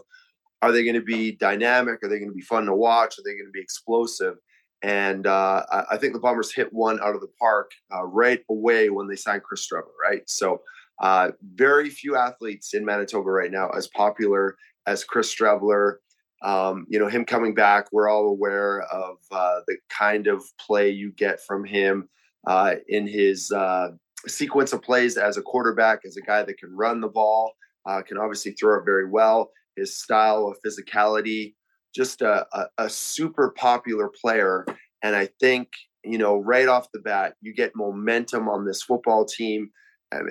[0.60, 2.02] are they going to be dynamic?
[2.02, 3.20] Are they going to be fun to watch?
[3.20, 4.34] Are they going to be explosive?
[4.82, 8.90] And uh, I, think the Bombers hit one out of the park uh, right away
[8.90, 10.22] when they signed Chris Streveler, right?
[10.26, 10.62] So
[11.00, 14.56] uh, very few athletes in Manitoba right now as popular
[14.88, 15.98] as Chris Streveler.
[16.42, 20.90] Um, you know, him coming back, we're all aware of uh, the kind of play
[20.90, 22.08] you get from him
[22.46, 23.88] uh, in his uh,
[24.26, 27.52] sequence of plays as a quarterback, as a guy that can run the ball,
[27.88, 29.50] uh, can obviously throw it very well.
[29.76, 31.54] His style of physicality,
[31.94, 34.64] just a, a, a super popular player.
[35.02, 35.68] And I think,
[36.04, 39.70] you know, right off the bat, you get momentum on this football team.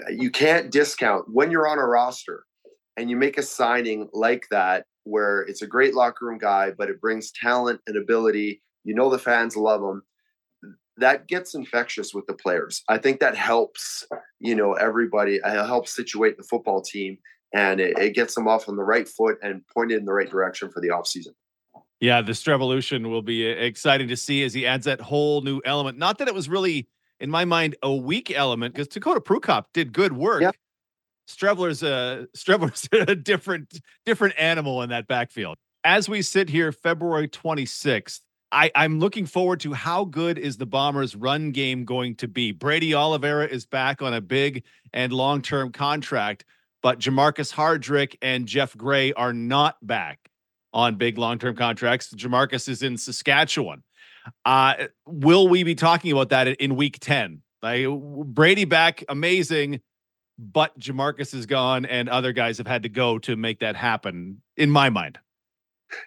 [0.09, 2.43] You can't discount when you're on a roster
[2.97, 6.89] and you make a signing like that where it's a great locker room guy, but
[6.89, 8.61] it brings talent and ability.
[8.83, 10.03] You know the fans love him.
[10.97, 12.83] That gets infectious with the players.
[12.89, 14.05] I think that helps,
[14.39, 15.35] you know, everybody.
[15.35, 17.17] It helps situate the football team,
[17.53, 20.29] and it, it gets them off on the right foot and pointed in the right
[20.29, 21.33] direction for the offseason.
[21.99, 25.61] Yeah, this revolution will be uh, exciting to see as he adds that whole new
[25.65, 25.97] element.
[25.97, 26.87] Not that it was really,
[27.19, 30.41] in my mind, a weak element because Dakota Prukop did good work.
[31.27, 35.57] Streveler's a Streveler's a different different animal in that backfield.
[35.83, 38.19] As we sit here, February 26th,
[38.51, 42.51] I, I'm looking forward to how good is the Bombers' run game going to be.
[42.51, 44.63] Brady Oliveira is back on a big
[44.93, 46.45] and long term contract,
[46.81, 50.29] but Jermarcus Hardrick and Jeff Gray are not back
[50.73, 52.13] on big long term contracts.
[52.13, 53.83] Jermarcus is in Saskatchewan.
[54.45, 57.41] Uh, will we be talking about that in week 10?
[57.61, 59.81] Like Brady back, amazing
[60.37, 64.41] but Jermarcus is gone and other guys have had to go to make that happen,
[64.55, 65.17] in my mind.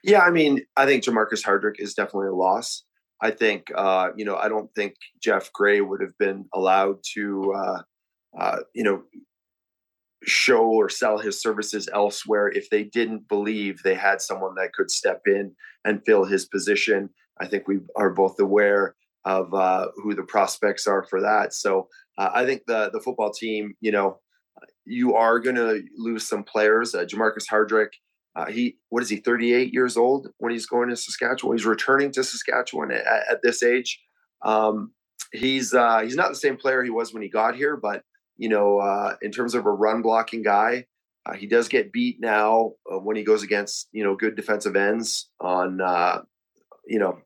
[0.04, 2.84] Yeah, I mean, I think Jermarcus Hardrick is definitely a loss.
[3.22, 7.52] I think, uh, you know, I don't think Jeff Gray would have been allowed to,
[7.52, 7.82] uh,
[8.38, 9.02] uh, you know,
[10.24, 14.90] show or sell his services elsewhere if they didn't believe they had someone that could
[14.90, 17.10] step in and fill his position.
[17.40, 21.54] I think we are both aware of uh, who the prospects are for that.
[21.54, 21.88] So
[22.20, 24.18] uh, I think the the football team, you know,
[24.84, 26.94] you are going to lose some players.
[26.94, 27.92] Uh, Jermarcus Hardrick,
[28.36, 29.16] uh, he what is he?
[29.16, 31.56] 38 years old when he's going to Saskatchewan.
[31.56, 33.98] He's returning to Saskatchewan at, at this age.
[34.44, 34.92] Um,
[35.32, 38.02] he's uh, he's not the same player he was when he got here, but
[38.36, 40.86] you know, uh, in terms of a run blocking guy,
[41.24, 44.76] uh, he does get beat now uh, when he goes against you know good defensive
[44.76, 46.20] ends on uh,
[46.86, 47.18] you know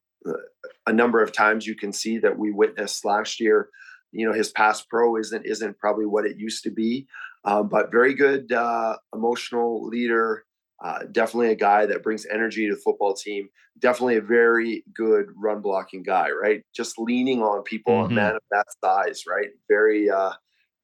[0.86, 3.68] a number of times you can see that we witnessed last year.
[4.14, 7.06] You know, his past pro isn't isn't probably what it used to be,
[7.44, 10.44] um, but very good uh, emotional leader.
[10.82, 13.48] Uh, definitely a guy that brings energy to the football team.
[13.78, 16.62] Definitely a very good run blocking guy, right?
[16.74, 18.12] Just leaning on people, mm-hmm.
[18.12, 19.48] a man of that size, right?
[19.68, 20.32] Very, uh,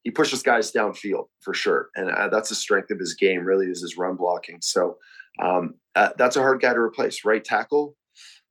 [0.03, 3.45] he pushes guys downfield for sure, and uh, that's the strength of his game.
[3.45, 4.59] Really, is his run blocking.
[4.63, 4.97] So
[5.43, 7.25] um, uh, that's a hard guy to replace.
[7.25, 7.97] Right tackle,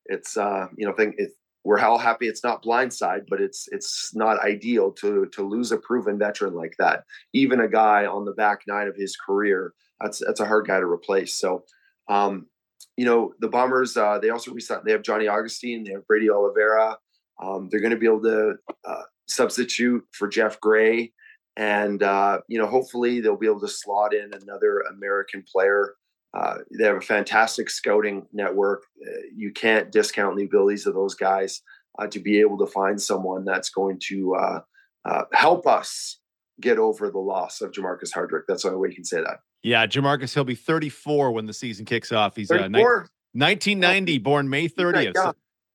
[0.05, 1.13] it's uh, you know, thing.
[1.17, 1.31] It,
[1.63, 5.77] we're all happy it's not blindside, but it's it's not ideal to to lose a
[5.77, 7.03] proven veteran like that.
[7.33, 10.79] Even a guy on the back nine of his career, that's that's a hard guy
[10.79, 11.37] to replace.
[11.37, 11.63] So,
[12.07, 12.47] um,
[12.95, 14.85] you know, the Bombers uh, they also reset.
[14.85, 16.97] They have Johnny Augustine, they have Brady Oliveira.
[17.41, 21.13] Um, they're going to be able to uh, substitute for Jeff Gray,
[21.57, 25.95] and uh, you know, hopefully they'll be able to slot in another American player
[26.33, 28.83] uh, they have a fantastic scouting network.
[29.01, 31.61] Uh, you can't discount the abilities of those guys
[31.97, 34.59] uh, to be able to find someone that's going to uh,
[35.05, 36.19] uh, help us
[36.61, 38.43] get over the loss of Jermarcus Hardrick.
[38.47, 39.39] That's the only way you can say that.
[39.63, 42.35] Yeah, Jermarcus, he'll be 34 when the season kicks off.
[42.35, 45.13] He's 1990, born May 30th.
[45.15, 45.33] So,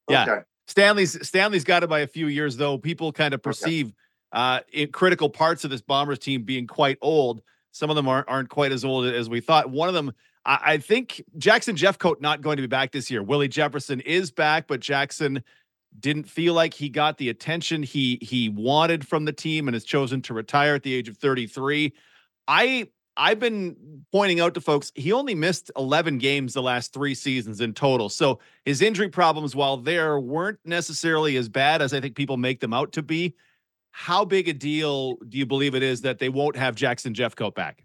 [0.09, 0.23] yeah.
[0.23, 0.41] Okay.
[0.67, 2.79] Stanley's Stanley's got it by a few years, though.
[2.79, 3.93] People kind of perceive
[4.35, 4.87] okay.
[4.87, 7.43] critical parts of this Bombers team being quite old.
[7.73, 9.69] Some of them aren't aren't quite as old as we thought.
[9.69, 10.13] One of them
[10.45, 13.23] I, I think Jackson Jeffcoat not going to be back this year.
[13.23, 15.43] Willie Jefferson is back, but Jackson
[16.01, 19.85] didn't feel like he got the attention he he wanted from the team and has
[19.85, 21.93] chosen to retire at the age of 33.
[22.49, 23.77] I I've been
[24.11, 28.09] pointing out to folks he only missed 11 games the last 3 seasons in total.
[28.09, 32.61] So his injury problems while there weren't necessarily as bad as I think people make
[32.61, 33.37] them out to be.
[33.93, 37.55] How big a deal do you believe it is that they won't have Jackson Jeffcoat
[37.55, 37.85] back?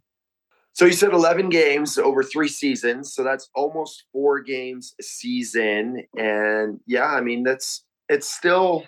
[0.73, 3.13] So you said 11 games over three seasons.
[3.13, 6.03] So that's almost four games a season.
[6.17, 8.85] And yeah, I mean, that's, it's still,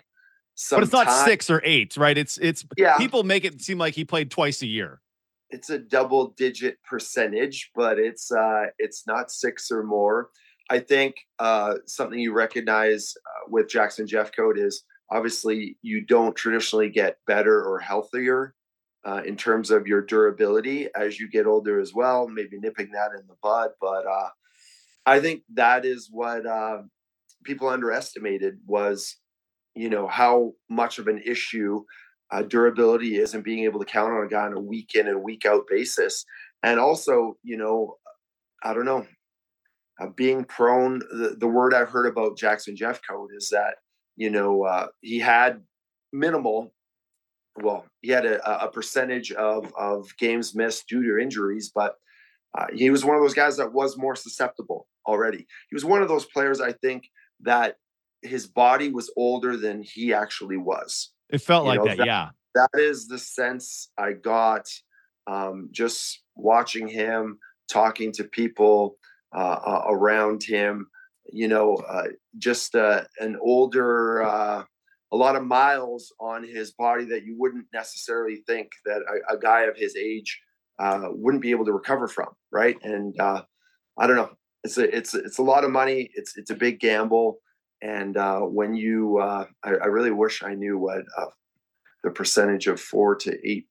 [0.70, 1.26] but it's not time.
[1.26, 2.18] six or eight, right?
[2.18, 2.98] It's, it's, yeah.
[2.98, 5.02] people make it seem like he played twice a year.
[5.52, 10.30] it's a double digit percentage, but it's uh, it's not six or more.
[10.70, 16.90] I think uh, something you recognize uh, with Jackson Jeffcoat is obviously you don't traditionally
[16.90, 18.56] get better or healthier
[19.04, 22.28] uh, in terms of your durability as you get older as well.
[22.28, 24.30] Maybe nipping that in the bud, but uh,
[25.06, 26.84] I think that is what uh,
[27.44, 29.18] people underestimated was,
[29.76, 31.84] you know, how much of an issue
[32.32, 35.08] uh, durability is and being able to count on a guy on a week in
[35.08, 36.26] and week out basis.
[36.64, 37.98] And also, you know,
[38.64, 39.06] I don't know,
[40.00, 41.00] uh, being prone.
[41.00, 43.76] The, the, word I've heard about Jackson Jeffcoat is that
[44.16, 45.62] you know uh, he had
[46.14, 46.74] minimal.
[47.58, 51.96] Well, he had a, a, percentage of of games missed due to injuries, but
[52.58, 55.40] uh, he was one of those guys that was more susceptible already.
[55.70, 57.10] He was one of those players, I think,
[57.42, 57.76] that
[58.22, 61.12] his body was older than he actually was.
[61.30, 62.30] It felt you like know, that, that, yeah.
[62.56, 64.68] That is the sense I got
[65.28, 68.98] um, just watching him, talking to people
[69.36, 70.88] uh, uh, around him.
[71.32, 74.64] You know, uh, just uh, an older, uh,
[75.12, 79.40] a lot of miles on his body that you wouldn't necessarily think that a, a
[79.40, 80.42] guy of his age
[80.80, 82.78] uh, wouldn't be able to recover from, right?
[82.84, 84.32] And I don't know.
[84.64, 86.10] It's a it's it's a lot of money.
[86.14, 87.40] It's it's a big gamble.
[87.82, 88.16] And
[88.54, 91.02] when you, I, I, really wish I knew what
[92.04, 93.68] the percentage of four to eight.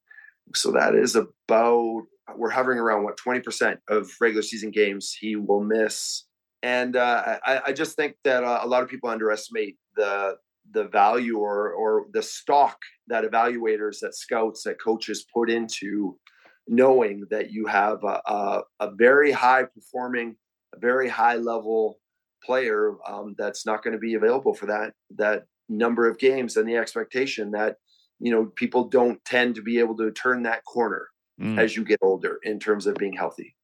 [0.53, 2.03] So that is about
[2.35, 6.25] we're hovering around what 20% of regular season games he will miss.
[6.63, 10.35] And uh, I, I, just think that uh, a lot of people underestimate the
[10.73, 16.17] the value or or the stock that evaluators, that scouts, that coaches put into
[16.67, 20.35] knowing that you have a, a, a very high performing,
[20.75, 21.99] a very high level
[22.43, 26.67] player um, that's not going to be available for that that number of games, and
[26.67, 27.77] the expectation that
[28.19, 31.07] you know people don't tend to be able to turn that corner
[31.39, 31.59] mm.
[31.59, 33.55] as you get older in terms of being healthy.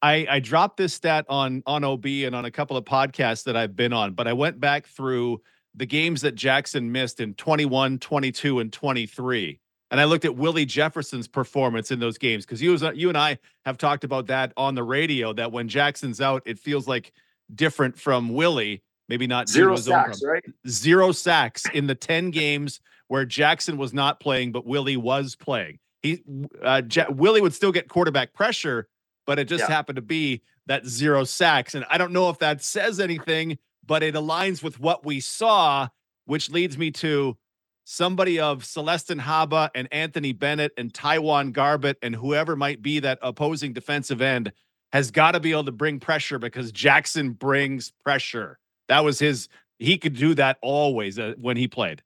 [0.00, 3.56] I, I dropped this stat on on OB and on a couple of podcasts that
[3.56, 5.40] I've been on, but I went back through
[5.74, 9.60] the games that Jackson missed in 21, 22, and 23.
[9.90, 13.38] And I looked at Willie Jefferson's performance in those games because you, you and I
[13.64, 17.12] have talked about that on the radio that when Jackson's out, it feels like
[17.54, 18.82] different from Willie.
[19.08, 20.44] Maybe not zero sacks, right?
[20.68, 25.78] Zero sacks in the 10 games where Jackson was not playing, but Willie was playing
[26.02, 26.22] he
[26.62, 28.88] uh, J- Willie would still get quarterback pressure,
[29.26, 29.74] but it just yeah.
[29.74, 31.74] happened to be that zero sacks.
[31.74, 35.88] And I don't know if that says anything, but it aligns with what we saw,
[36.26, 37.36] which leads me to
[37.84, 43.18] somebody of Celestin Haba and Anthony Bennett and Taiwan Garbutt and whoever might be that
[43.22, 44.52] opposing defensive end
[44.92, 48.58] has got to be able to bring pressure because Jackson brings pressure.
[48.88, 49.48] That was his.
[49.78, 52.02] He could do that always uh, when he played.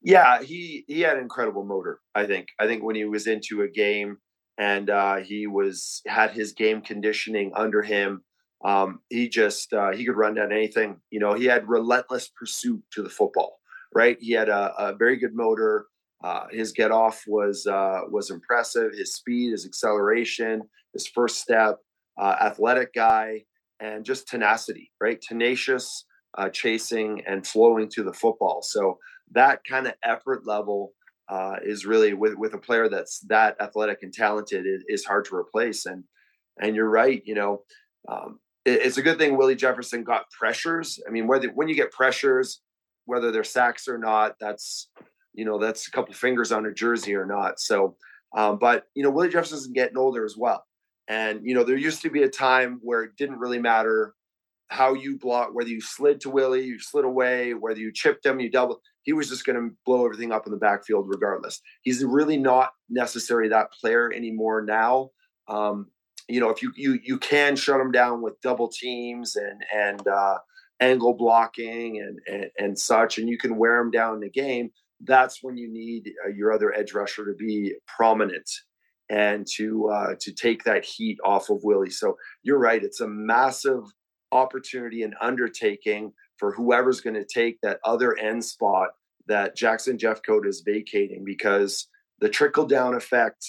[0.00, 1.98] Yeah, he he had incredible motor.
[2.14, 2.48] I think.
[2.58, 4.18] I think when he was into a game
[4.58, 8.22] and uh, he was had his game conditioning under him,
[8.64, 11.00] um, he just uh, he could run down anything.
[11.10, 13.58] You know, he had relentless pursuit to the football.
[13.94, 15.86] Right, he had a, a very good motor.
[16.24, 18.92] Uh, his get off was uh, was impressive.
[18.92, 20.62] His speed, his acceleration,
[20.94, 21.78] his first step,
[22.18, 23.44] uh, athletic guy,
[23.80, 24.90] and just tenacity.
[25.00, 26.06] Right, tenacious,
[26.38, 28.62] uh, chasing and flowing to the football.
[28.62, 28.98] So
[29.32, 30.92] that kind of effort level
[31.28, 35.24] uh, is really with with a player that's that athletic and talented is, is hard
[35.26, 35.86] to replace.
[35.86, 36.04] And
[36.60, 37.62] and you're right, you know,
[38.08, 41.00] um, it's a good thing Willie Jefferson got pressures.
[41.06, 42.60] I mean, whether when you get pressures,
[43.06, 44.88] whether they're sacks or not, that's
[45.34, 47.60] you know that's a couple fingers on a jersey or not.
[47.60, 47.96] So,
[48.36, 50.64] um, but you know, Willie Jefferson's getting older as well.
[51.08, 54.14] And you know, there used to be a time where it didn't really matter
[54.68, 58.40] how you block, whether you slid to Willie, you slid away, whether you chipped him,
[58.40, 58.80] you doubled.
[59.02, 61.60] He was just going to blow everything up in the backfield regardless.
[61.82, 65.10] He's really not necessarily that player anymore now.
[65.48, 65.88] Um,
[66.28, 70.06] you know, if you you you can shut them down with double teams and and
[70.06, 70.38] uh,
[70.80, 74.70] angle blocking and, and and such, and you can wear them down in the game.
[75.04, 78.48] That's when you need uh, your other edge rusher to be prominent
[79.10, 81.90] and to uh, to take that heat off of Willie.
[81.90, 83.82] So you're right; it's a massive
[84.32, 88.88] opportunity and undertaking for whoever's going to take that other end spot
[89.26, 91.86] that Jackson Jeffcoat is vacating because
[92.20, 93.44] the trickle down effect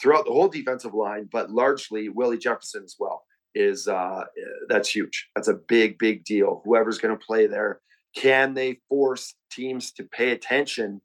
[0.00, 4.24] throughout the whole defensive line, but largely Willie Jefferson as well, is uh,
[4.68, 5.28] that's huge.
[5.34, 6.62] That's a big, big deal.
[6.64, 7.80] Whoever's going to play there,
[8.16, 11.00] can they force teams to pay attention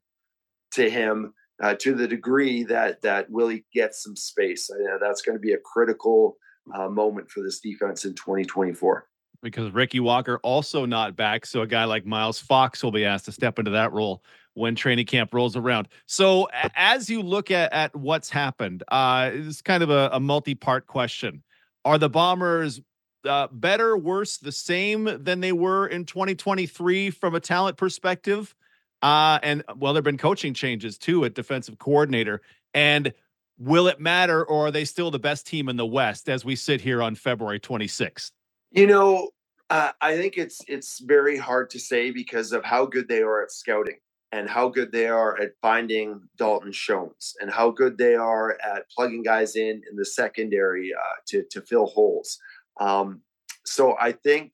[0.72, 4.70] to him uh, to the degree that that Willie gets some space?
[4.70, 6.36] Uh, that's going to be a critical
[6.74, 9.06] uh, moment for this defense in 2024
[9.42, 11.46] because Ricky Walker also not back.
[11.46, 14.22] So a guy like Miles Fox will be asked to step into that role
[14.54, 15.88] when training camp rolls around.
[16.06, 20.86] So as you look at, at what's happened, uh, it's kind of a, a multi-part
[20.86, 21.42] question.
[21.84, 22.80] Are the Bombers
[23.24, 28.54] uh, better, worse, the same than they were in 2023 from a talent perspective?
[29.02, 32.42] Uh, and well, there have been coaching changes too at defensive coordinator.
[32.74, 33.12] And
[33.58, 36.56] will it matter, or are they still the best team in the West as we
[36.56, 38.32] sit here on February 26th?
[38.72, 39.30] You know,
[39.70, 43.42] uh, I think it's it's very hard to say because of how good they are
[43.42, 43.96] at scouting
[44.32, 48.88] and how good they are at finding Dalton Schoen's and how good they are at
[48.90, 52.38] plugging guys in in the secondary uh, to to fill holes.
[52.80, 53.22] Um,
[53.64, 54.52] so I think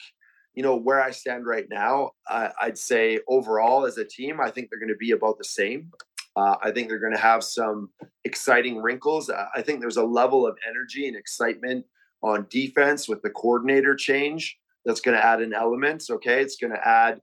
[0.54, 2.12] you know where I stand right now.
[2.28, 5.44] Uh, I'd say overall as a team, I think they're going to be about the
[5.44, 5.90] same.
[6.36, 7.90] Uh, I think they're going to have some
[8.24, 9.30] exciting wrinkles.
[9.30, 11.86] I think there's a level of energy and excitement
[12.22, 16.04] on defense with the coordinator change that's going to add an element.
[16.10, 17.20] Okay, it's going to add.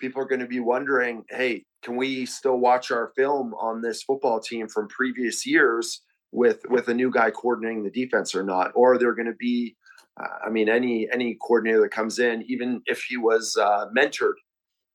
[0.00, 4.02] People are going to be wondering, hey, can we still watch our film on this
[4.02, 8.70] football team from previous years with with a new guy coordinating the defense or not?
[8.74, 9.76] Or are they're going to be,
[10.20, 14.34] uh, I mean, any any coordinator that comes in, even if he was uh, mentored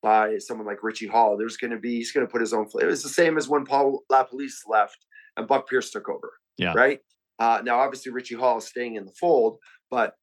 [0.01, 2.69] by someone like Richie Hall, there's going to be he's going to put his own
[2.69, 2.89] flavor.
[2.89, 6.33] It's the same as when Paul LaPolice left and Buck Pierce took over.
[6.57, 6.73] Yeah.
[6.73, 6.99] Right.
[7.39, 9.57] Uh, now, obviously, Richie Hall is staying in the fold,
[9.91, 10.15] but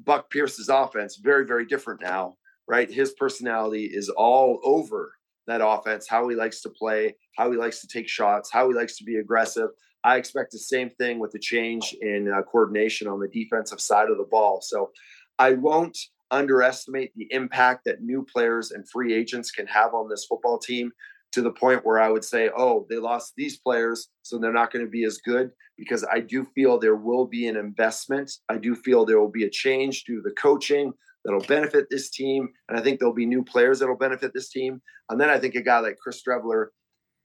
[0.00, 2.36] Buck Pierce's offense very, very different now.
[2.68, 2.90] Right.
[2.90, 5.12] His personality is all over
[5.46, 8.74] that offense, how he likes to play, how he likes to take shots, how he
[8.74, 9.70] likes to be aggressive.
[10.04, 14.10] I expect the same thing with the change in uh, coordination on the defensive side
[14.10, 14.60] of the ball.
[14.62, 14.90] So
[15.38, 15.96] I won't
[16.30, 20.90] underestimate the impact that new players and free agents can have on this football team
[21.32, 24.72] to the point where I would say, oh, they lost these players, so they're not
[24.72, 25.50] going to be as good.
[25.78, 28.30] Because I do feel there will be an investment.
[28.48, 30.92] I do feel there will be a change due to the coaching
[31.24, 32.48] that'll benefit this team.
[32.68, 34.80] And I think there'll be new players that'll benefit this team.
[35.08, 36.66] And then I think a guy like Chris Streveler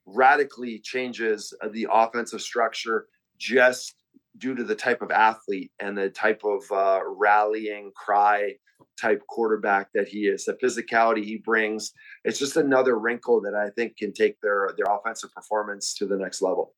[0.06, 3.08] radically changes the offensive structure
[3.38, 3.96] just
[4.38, 8.54] due to the type of athlete and the type of uh, rallying cry
[9.00, 11.94] type quarterback that he is, the physicality he brings.
[12.24, 16.18] It's just another wrinkle that I think can take their their offensive performance to the
[16.18, 16.74] next level.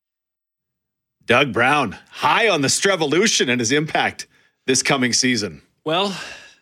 [1.25, 4.27] Doug Brown, high on the Strevolution and his impact
[4.65, 5.61] this coming season.
[5.85, 6.17] Well,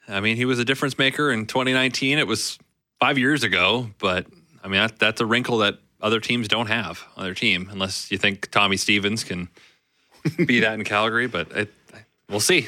[0.07, 2.17] I mean, he was a difference maker in 2019.
[2.17, 2.57] It was
[2.99, 4.25] five years ago, but
[4.63, 8.11] I mean, that, that's a wrinkle that other teams don't have on their team, unless
[8.11, 9.49] you think Tommy Stevens can
[10.45, 11.27] be that in Calgary.
[11.27, 11.73] But it,
[12.29, 12.67] We'll see.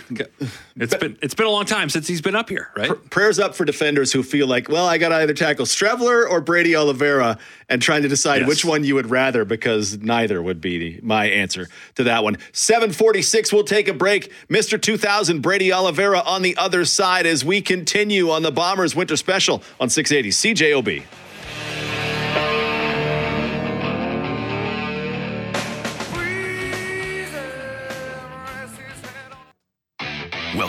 [0.78, 2.91] It's been it's been a long time since he's been up here, right?
[3.10, 6.39] Prayers up for defenders who feel like, well, I got to either tackle Streveler or
[6.39, 8.48] Brady Oliveira, and trying to decide yes.
[8.48, 12.38] which one you would rather, because neither would be my answer to that one.
[12.54, 13.52] Seven forty six.
[13.52, 14.32] We'll take a break.
[14.48, 18.95] Mister Two Thousand Brady Oliveira on the other side as we continue on the Bombers
[18.95, 21.04] Winter Special on six eighty CJOB.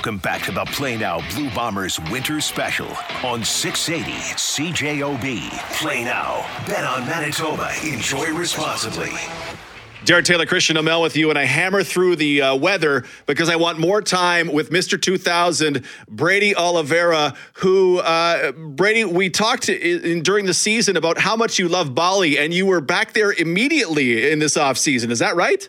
[0.00, 2.88] Welcome back to the Play Now Blue Bombers Winter Special
[3.22, 5.50] on 680 CJOB.
[5.78, 6.46] Play now.
[6.66, 7.70] Bet on Manitoba.
[7.84, 9.10] Enjoy responsibly.
[10.06, 13.56] Derek Taylor, Christian Aumell with you, and I hammer through the uh, weather because I
[13.56, 14.98] want more time with Mr.
[14.98, 21.58] 2000, Brady Oliveira, who, uh, Brady, we talked in, during the season about how much
[21.58, 25.10] you love Bali, and you were back there immediately in this offseason.
[25.10, 25.68] Is that right?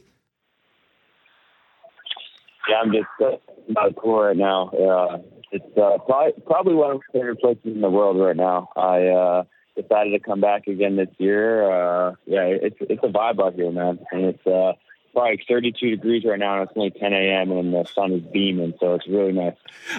[2.70, 3.36] Yeah, I'm just uh,
[3.70, 4.70] about cool right now.
[4.70, 5.20] Uh,
[5.52, 8.70] it's uh, probably probably one of my favorite places in the world right now.
[8.76, 9.44] I uh,
[9.76, 11.70] decided to come back again this year.
[11.70, 14.74] Uh, yeah, it's it's a vibe out here, man, and it's uh,
[15.14, 17.52] probably 32 degrees right now, and it's only 10 a.m.
[17.52, 19.56] and the sun is beaming, so it's really nice.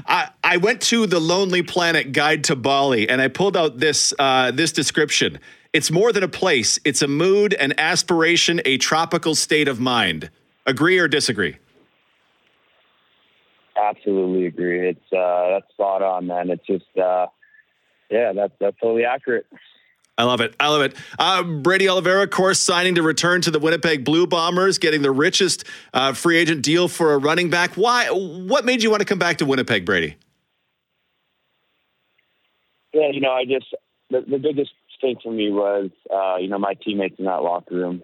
[0.06, 4.14] I, I went to the Lonely Planet Guide to Bali, and I pulled out this
[4.18, 5.38] uh, this description.
[5.72, 10.30] It's more than a place; it's a mood, an aspiration, a tropical state of mind.
[10.66, 11.56] Agree or disagree?
[13.76, 14.88] Absolutely agree.
[14.88, 16.50] It's uh, that's spot on, man.
[16.50, 17.26] It's just uh,
[18.10, 19.46] yeah, that's that's totally accurate.
[20.18, 20.54] I love it.
[20.60, 20.94] I love it.
[21.18, 25.10] Uh, Brady Oliveira, of course, signing to return to the Winnipeg Blue Bombers, getting the
[25.10, 27.74] richest uh, free agent deal for a running back.
[27.74, 28.08] Why?
[28.10, 30.16] What made you want to come back to Winnipeg, Brady?
[32.92, 33.74] Yeah, you know, I just
[34.10, 37.74] the, the biggest thing for me was, uh, you know, my teammates in that locker
[37.74, 38.02] room.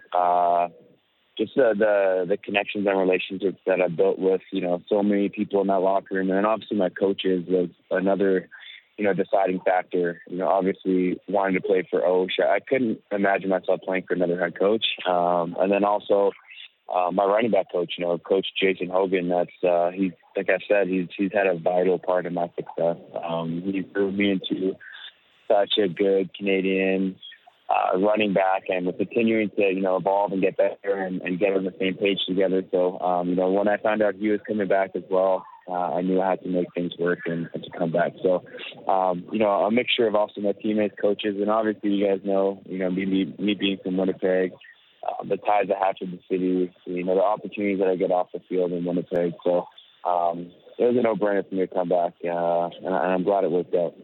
[1.38, 5.28] Just the, the the connections and relationships that I built with you know so many
[5.28, 8.48] people in that locker room, and then obviously my coaches was another
[8.96, 10.20] you know deciding factor.
[10.28, 14.38] You know, obviously wanting to play for O'Shea, I couldn't imagine myself playing for another
[14.38, 16.32] head coach, um, and then also.
[16.90, 19.28] Uh, my running back coach, you know, Coach Jason Hogan.
[19.28, 19.90] That's uh,
[20.34, 22.96] like I said, he's he's had a vital part in my success.
[23.22, 24.74] Um, he grew me into
[25.46, 27.16] such a good Canadian
[27.68, 31.38] uh, running back, and we're continuing to you know evolve and get better and, and
[31.38, 32.62] get on the same page together.
[32.70, 35.94] So um, you know when I found out he was coming back as well, uh,
[35.94, 38.12] I knew I had to make things work and, and to come back.
[38.22, 38.44] So
[38.90, 42.62] um, you know a mixture of also my teammates, coaches, and obviously you guys know
[42.66, 44.52] you know me me, me being from Winnipeg.
[45.06, 48.10] Uh, the ties I have to the city, you know, the opportunities that I get
[48.10, 49.32] off the field in Winnipeg.
[49.44, 49.68] So
[50.04, 53.22] um, it was a no-brainer for me to come back, uh, and, I, and I'm
[53.22, 53.94] glad it worked out.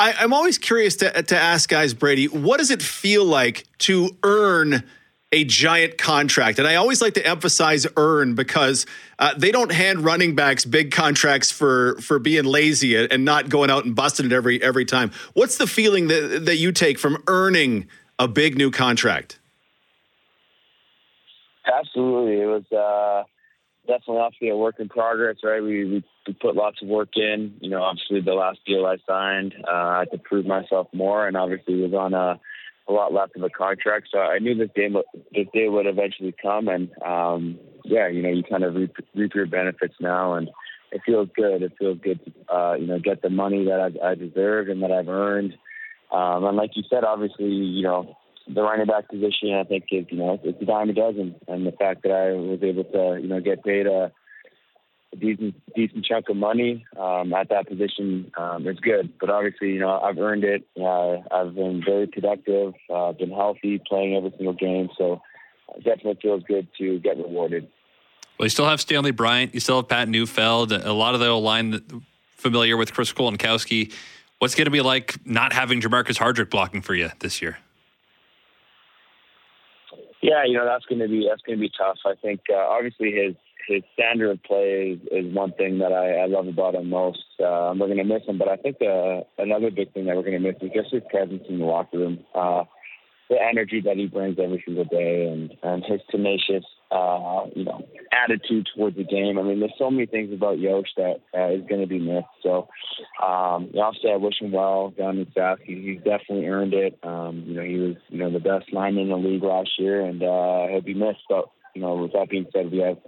[0.00, 4.16] I, am always curious to, to ask guys, Brady, what does it feel like to
[4.22, 4.82] earn
[5.30, 6.58] a giant contract?
[6.58, 8.86] And I always like to emphasize earn because
[9.18, 13.68] uh, they don't hand running backs big contracts for for being lazy and not going
[13.68, 15.10] out and busting it every every time.
[15.34, 17.86] What's the feeling that that you take from earning
[18.18, 19.38] a big new contract?
[21.66, 22.64] Absolutely, it was.
[22.72, 23.24] Uh
[23.90, 25.62] definitely obviously a work in progress, right?
[25.62, 26.04] We, we,
[26.40, 27.54] put lots of work in.
[27.60, 31.26] You know, obviously the last deal I signed, uh, I had to prove myself more,
[31.26, 32.38] and obviously was on a,
[32.88, 34.08] a lot left of a contract.
[34.12, 34.88] So I knew this day
[35.32, 39.34] this day would eventually come, and um, yeah, you know, you kind of reap, reap
[39.34, 40.50] your benefits now, and
[40.92, 41.62] it feels good.
[41.62, 44.82] It feels good to uh, you know get the money that I, I deserve and
[44.82, 45.54] that I've earned.
[46.12, 48.16] Um, and like you said, obviously, you know,
[48.48, 51.66] the running back position, I think, is you know it's a dime a dozen, and
[51.66, 54.12] the fact that I was able to you know get paid a,
[55.18, 59.12] decent decent chunk of money um, at that position um, is good.
[59.18, 60.66] But obviously, you know I've earned it.
[60.78, 65.20] Uh, I've been very productive, uh, been healthy, playing every single game, so
[65.76, 67.68] it definitely feels good to get rewarded.
[68.38, 71.30] Well, you still have Stanley Bryant, you still have Pat Neufeld, a lot of the
[71.30, 72.02] line
[72.36, 73.92] familiar with Chris Kolankowski.
[74.38, 77.58] What's going to be like not having Jermarcus Hardrick blocking for you this year?
[80.22, 81.98] Yeah, you know that's going to be that's going to be tough.
[82.04, 83.34] I think uh, obviously his
[83.66, 87.24] his standard of play is, is one thing that I, I love about him most.
[87.38, 90.22] Uh, we're going to miss him, but I think uh, another big thing that we're
[90.22, 92.24] going to miss is just his presence in the locker room.
[92.34, 92.64] Uh,
[93.30, 97.86] the energy that he brings every single day and, and his tenacious, uh, you know,
[98.12, 99.38] attitude towards the game.
[99.38, 102.26] I mean, there's so many things about Yosh that uh, is going to be missed.
[102.42, 102.68] So,
[103.24, 105.60] um, obviously, I wish him well down in South.
[105.64, 106.98] He, he's definitely earned it.
[107.04, 110.04] Um, you know, he was, you know, the best lineman in the league last year,
[110.04, 111.22] and uh, he'll be missed.
[111.28, 111.44] But,
[111.76, 112.98] you know, with that being said, we have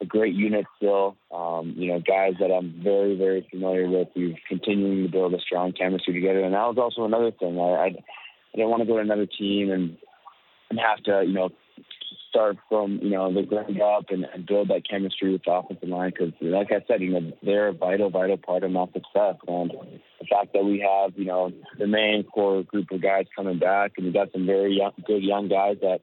[0.00, 1.16] a great unit still.
[1.30, 4.08] Um, you know, guys that I'm very, very familiar with.
[4.16, 7.58] We've continuing to build a strong chemistry together, and that was also another thing.
[7.60, 7.96] I, I
[8.54, 9.96] I didn't want to go to another team and
[10.70, 11.50] and have to, you know,
[12.28, 15.88] start from you know the ground up and, and build that chemistry with the offensive
[15.88, 19.36] line because, like I said, you know they're a vital, vital part of my success.
[19.46, 23.58] And the fact that we have you know the main core group of guys coming
[23.58, 26.00] back, and we got some very young, good young guys that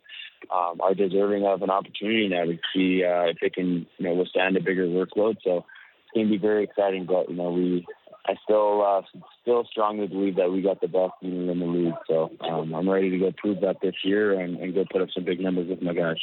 [0.53, 4.13] um, are deserving of an opportunity now to see uh, if they can you know
[4.13, 5.37] withstand a bigger workload.
[5.43, 5.57] So
[6.05, 7.05] it's going to be very exciting.
[7.05, 7.85] But you know we
[8.27, 9.01] I still uh,
[9.41, 11.93] still strongly believe that we got the best unit in the league.
[12.07, 15.09] So um, I'm ready to go prove that this year and, and, go put up
[15.13, 16.17] some big numbers with my guys.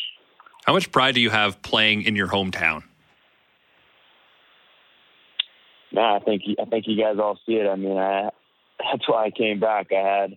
[0.64, 2.82] How much pride do you have playing in your hometown?
[5.92, 7.68] Nah, I think I think you guys all see it.
[7.68, 8.30] I mean, I,
[8.78, 9.88] that's why I came back.
[9.92, 10.36] I had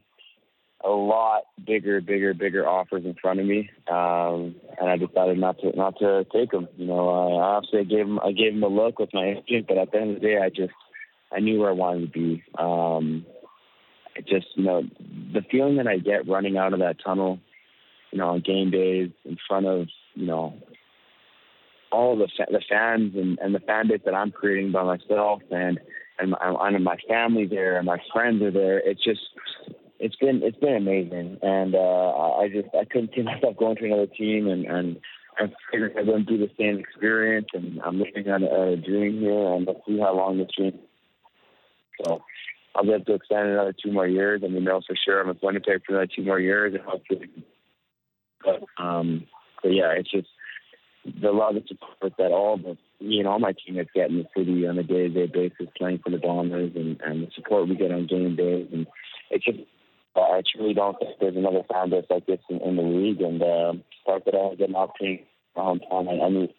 [0.83, 5.57] a lot bigger, bigger, bigger offers in front of me, um, and I decided not
[5.59, 6.67] to not to take them.
[6.77, 9.77] You know, I obviously gave them I gave them a look with my agent, but
[9.77, 10.73] at the end of the day, I just
[11.31, 12.43] I knew where I wanted to be.
[12.57, 13.25] Um,
[14.27, 14.83] just, you know,
[15.33, 17.39] the feeling that I get running out of that tunnel,
[18.11, 20.53] you know, on game days in front of, you know,
[21.91, 25.41] all the fa- the fans and, and the fan base that I'm creating by myself
[25.51, 25.79] and
[26.17, 28.79] and my, and my family there and my friends are there.
[28.79, 29.21] It's just
[29.99, 33.85] it's been it's been amazing, and uh, I just I couldn't see myself going to
[33.85, 34.97] another team and and
[35.37, 39.19] I figured I wouldn't do the same experience, and I'm living on a, a dream
[39.19, 40.79] here, and let's see how long this dream
[42.03, 42.23] so
[42.75, 44.41] I'll be to extend another two more years.
[44.43, 47.29] I mean, know for sure I'm to pay for another two more years, and hopefully.
[48.43, 49.25] But um,
[49.63, 50.27] but yeah, it's just
[51.21, 54.25] the love and support that all the me and all my teammates get in the
[54.35, 57.69] city on a day to day basis, playing for the Bombers, and and the support
[57.69, 58.87] we get on game days, and
[59.29, 59.59] it's just.
[60.17, 63.41] I truly don't think there's another fan base like this in, in the league, and
[63.41, 63.73] uh,
[64.05, 65.25] the that I get an opportunity
[65.55, 66.49] my hometown, I, I mean,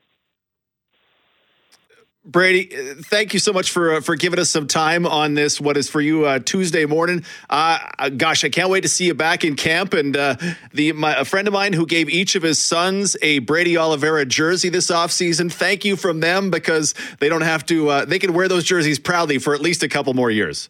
[2.27, 2.65] Brady,
[3.03, 5.61] thank you so much for uh, for giving us some time on this.
[5.61, 7.25] What is for you uh, Tuesday morning?
[7.49, 9.95] Uh, uh, gosh, I can't wait to see you back in camp.
[9.95, 10.35] And uh,
[10.75, 14.27] the my, a friend of mine who gave each of his sons a Brady Oliveira
[14.27, 15.53] jersey this offseason.
[15.53, 17.91] Thank you from them because they don't have to.
[17.91, 20.69] Uh, they can wear those jerseys proudly for at least a couple more years.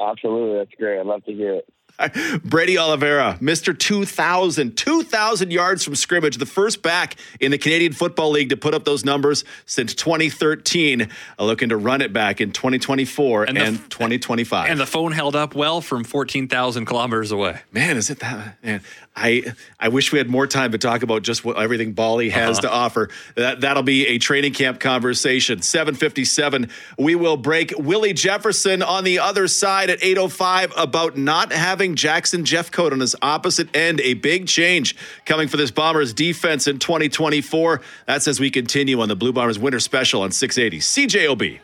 [0.00, 0.98] Absolutely, that's great.
[0.98, 1.68] I'd love to hear it.
[2.44, 3.78] Brady Oliveira, Mr.
[3.78, 8.74] 2000, 2,000 yards from scrimmage, the first back in the Canadian Football League to put
[8.74, 11.08] up those numbers since 2013.
[11.38, 14.70] Looking to run it back in 2024 and, and 2025.
[14.70, 17.60] And the phone held up well from 14,000 kilometers away.
[17.72, 18.62] Man, is it that?
[18.62, 18.80] Man,
[19.16, 22.58] I I wish we had more time to talk about just what everything Bali has
[22.58, 22.68] uh-huh.
[22.68, 23.10] to offer.
[23.34, 25.62] That that'll be a training camp conversation.
[25.62, 26.70] 757.
[26.98, 32.44] We will break Willie Jefferson on the other side at 805 about not having Jackson
[32.44, 34.00] Jeffcoat on his opposite end.
[34.00, 37.80] A big change coming for this Bombers defense in 2024.
[38.06, 41.60] That's as we continue on the Blue Bombers Winter Special on 680 CJOB.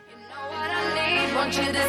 [1.47, 1.86] You know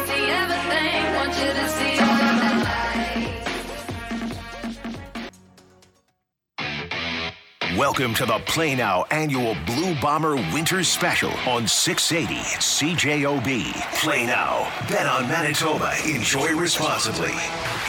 [7.79, 13.73] Welcome to the Play Now annual Blue Bomber Winter Special on 680 CJOB.
[14.01, 17.31] Play Now, bet on Manitoba, enjoy responsibly.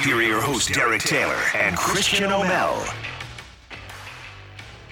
[0.04, 2.88] Here are your hosts, Derek Taylor and Christian Aumell.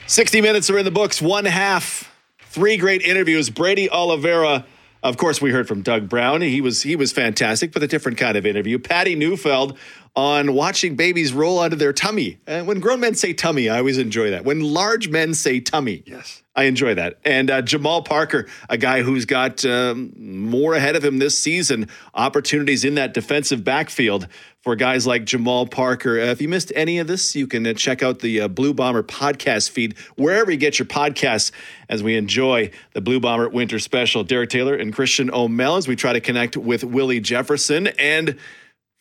[0.08, 2.12] 60 minutes are in the books, one half,
[2.46, 3.50] three great interviews.
[3.50, 4.66] Brady Oliveira.
[5.08, 6.42] Of course, we heard from Doug Brown.
[6.42, 8.78] He was he was fantastic, but a different kind of interview.
[8.78, 9.78] Patty Neufeld
[10.14, 12.38] on watching babies roll out of their tummy.
[12.46, 14.44] And when grown men say tummy, I always enjoy that.
[14.44, 17.18] When large men say tummy, yes, I enjoy that.
[17.24, 21.86] And uh, Jamal Parker, a guy who's got um, more ahead of him this season,
[22.14, 24.26] opportunities in that defensive backfield
[24.60, 26.18] for guys like Jamal Parker.
[26.18, 28.74] Uh, if you missed any of this, you can uh, check out the uh, Blue
[28.74, 31.52] Bomber podcast feed wherever you get your podcasts
[31.88, 34.24] as we enjoy the Blue Bomber Winter Special.
[34.24, 38.36] Derek Taylor and Christian Aumell as we try to connect with Willie Jefferson and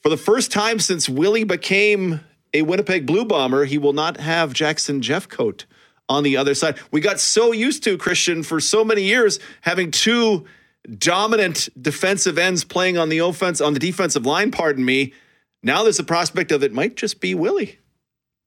[0.04, 2.20] for the first time since Willie became
[2.54, 5.66] a Winnipeg Blue Bomber, he will not have Jackson Jeffcoat
[6.10, 6.80] on the other side.
[6.92, 10.46] We got so used to, Christian, for so many years, having two
[10.98, 15.14] dominant defensive ends playing on the offense, on the defensive line, pardon me.
[15.64, 17.80] Now there's a prospect of it might just be Willie.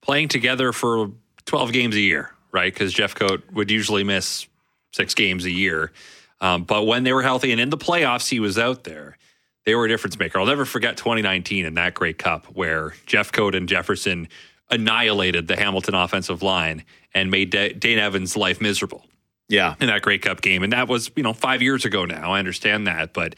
[0.01, 1.11] Playing together for
[1.45, 2.73] 12 games a year, right?
[2.73, 4.47] Because Jeffcoat would usually miss
[4.93, 5.93] six games a year.
[6.41, 9.19] Um, but when they were healthy and in the playoffs, he was out there
[9.65, 10.39] they were a difference maker.
[10.39, 14.29] I'll never forget 2019 in that Grey Cup where Jeffcoat and Jefferson
[14.71, 16.85] annihilated the Hamilton offensive line
[17.15, 19.05] and made Dane Evans' life miserable.
[19.49, 19.75] Yeah.
[19.81, 20.63] In that Grey Cup game.
[20.63, 22.33] And that was, you know, five years ago now.
[22.33, 23.13] I understand that.
[23.13, 23.37] But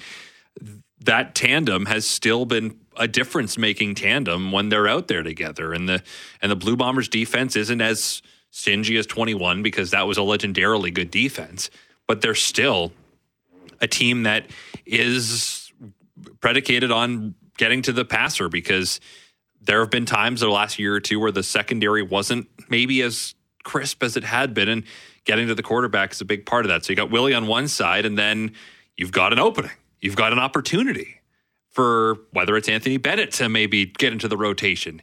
[1.00, 5.72] that tandem has still been a difference making tandem when they're out there together.
[5.72, 6.02] And the
[6.40, 10.92] and the Blue Bombers defense isn't as stingy as 21 because that was a legendarily
[10.92, 11.70] good defense.
[12.06, 12.92] But they're still
[13.80, 14.46] a team that
[14.84, 15.72] is
[16.40, 19.00] predicated on getting to the passer because
[19.60, 23.34] there have been times the last year or two where the secondary wasn't maybe as
[23.62, 24.84] crisp as it had been, and
[25.24, 26.84] getting to the quarterback is a big part of that.
[26.84, 28.52] So you got Willie on one side, and then
[28.96, 31.20] you've got an opening, you've got an opportunity
[31.70, 35.00] for whether it's Anthony Bennett to maybe get into the rotation.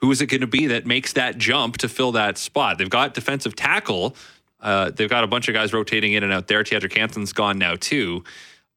[0.00, 2.76] Who is it going to be that makes that jump to fill that spot?
[2.76, 4.14] They've got defensive tackle.
[4.60, 6.62] Uh, they've got a bunch of guys rotating in and out there.
[6.62, 8.22] Teodrick Hanson's gone now too,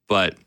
[0.08, 0.38] but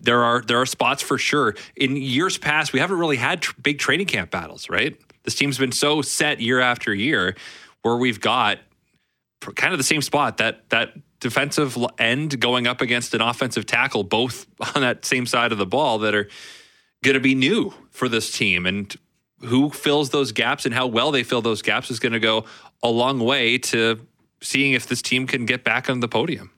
[0.00, 1.54] there are there are spots for sure.
[1.76, 4.98] In years past, we haven't really had tr- big training camp battles, right?
[5.24, 7.36] This team's been so set year after year,
[7.82, 8.58] where we've got
[9.56, 14.02] kind of the same spot that that defensive end going up against an offensive tackle,
[14.04, 16.28] both on that same side of the ball, that are
[17.04, 18.96] going to be new for this team, and
[19.40, 22.44] who fills those gaps and how well they fill those gaps is going to go
[22.82, 24.06] a long way to
[24.40, 26.50] seeing if this team can get back on the podium.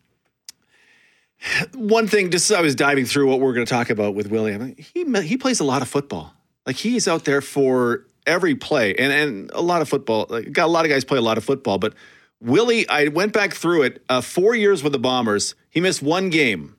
[1.75, 4.29] One thing, just as I was diving through what we're going to talk about with
[4.29, 6.35] William, he he plays a lot of football.
[6.67, 10.27] Like he's out there for every play, and and a lot of football.
[10.29, 11.95] Like, got a lot of guys play a lot of football, but
[12.41, 14.03] Willie, I went back through it.
[14.09, 16.77] Uh, four years with the Bombers, he missed one game,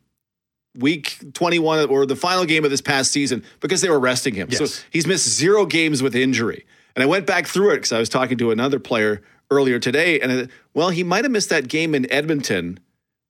[0.78, 4.34] week twenty one, or the final game of this past season because they were resting
[4.34, 4.48] him.
[4.52, 4.74] Yes.
[4.74, 6.66] So he's missed zero games with injury.
[6.96, 9.22] And I went back through it because I was talking to another player
[9.52, 12.80] earlier today, and I, well, he might have missed that game in Edmonton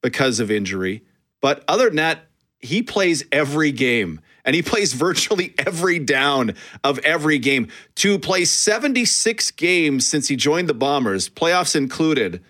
[0.01, 1.03] because of injury
[1.45, 2.25] but other than that,
[2.59, 7.67] he plays every game and he plays virtually every down of every game.
[7.95, 12.43] To play 76 games since he joined the Bombers, playoffs included,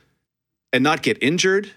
[0.71, 1.71] and not get injured.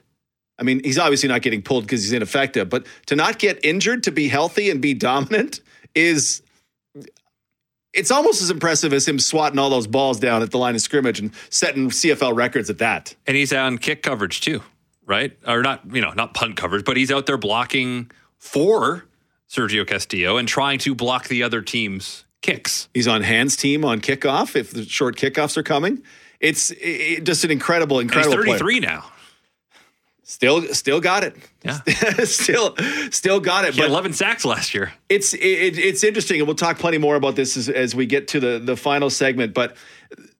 [0.58, 4.02] I mean, he's obviously not getting pulled because he's ineffective, but to not get injured,
[4.04, 5.60] to be healthy and be dominant
[5.94, 6.42] is
[7.94, 10.80] it's almost as impressive as him swatting all those balls down at the line of
[10.80, 13.14] scrimmage and setting CFL records at that.
[13.26, 14.62] And he's on kick coverage too
[15.08, 15.36] right?
[15.46, 19.06] Or not, you know, not punt coverage, but he's out there blocking for
[19.48, 22.88] Sergio Castillo and trying to block the other team's kicks.
[22.94, 26.02] He's on hands team on kickoff if the short kickoffs are coming.
[26.40, 28.34] It's it, just an incredible, incredible.
[28.34, 28.92] And he's 33 player.
[28.92, 29.12] now.
[30.22, 31.34] Still, still got it.
[31.64, 31.78] Yeah,
[32.24, 32.76] still,
[33.10, 33.72] still got it.
[33.72, 34.92] He but eleven sacks last year.
[35.08, 38.28] It's it, it's interesting, and we'll talk plenty more about this as, as we get
[38.28, 39.54] to the the final segment.
[39.54, 39.74] But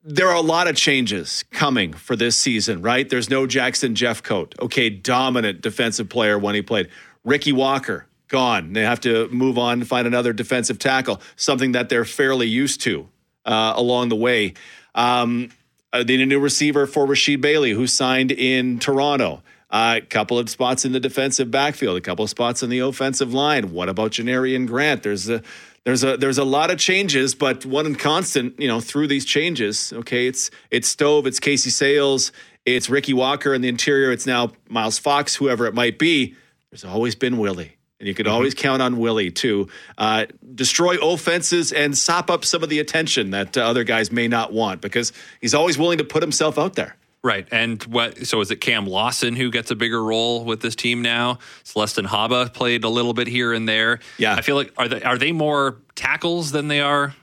[0.04, 3.08] there are a lot of changes coming for this season, right?
[3.08, 4.60] There's no Jackson Jeffcoat.
[4.60, 6.90] Okay, dominant defensive player when he played.
[7.24, 8.72] Ricky Walker gone.
[8.72, 12.80] They have to move on and find another defensive tackle, something that they're fairly used
[12.82, 13.08] to
[13.44, 14.54] uh, along the way.
[14.94, 15.50] Um,
[15.92, 19.42] uh, they need a new receiver for Rasheed Bailey, who signed in Toronto.
[19.70, 22.78] A uh, couple of spots in the defensive backfield, a couple of spots in the
[22.78, 23.70] offensive line.
[23.70, 25.02] What about Janarion Grant?
[25.02, 25.42] There's a
[25.84, 29.92] there's a there's a lot of changes, but one constant, you know, through these changes.
[29.92, 32.32] Okay, it's it's Stove, it's Casey Sayles,
[32.64, 34.10] it's Ricky Walker in the interior.
[34.10, 36.34] It's now Miles Fox, whoever it might be.
[36.70, 37.77] There's always been Willie.
[38.00, 38.34] And you could mm-hmm.
[38.34, 43.30] always count on Willie to uh, destroy offenses and sop up some of the attention
[43.30, 46.74] that uh, other guys may not want because he's always willing to put himself out
[46.74, 46.96] there.
[47.22, 47.48] Right.
[47.50, 51.02] And what so is it Cam Lawson who gets a bigger role with this team
[51.02, 51.40] now?
[51.64, 53.98] Celestin Haba played a little bit here and there.
[54.18, 54.34] Yeah.
[54.34, 57.16] I feel like are they are they more tackles than they are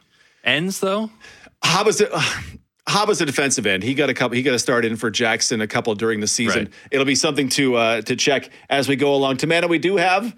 [0.43, 1.09] ends though?
[1.63, 2.07] Haba's a,
[2.89, 3.83] Haba's a defensive end.
[3.83, 6.27] He got a couple he got a start in for Jackson a couple during the
[6.27, 6.65] season.
[6.65, 6.73] Right.
[6.91, 9.37] It'll be something to uh, to check as we go along.
[9.37, 10.35] To Tamana, we do have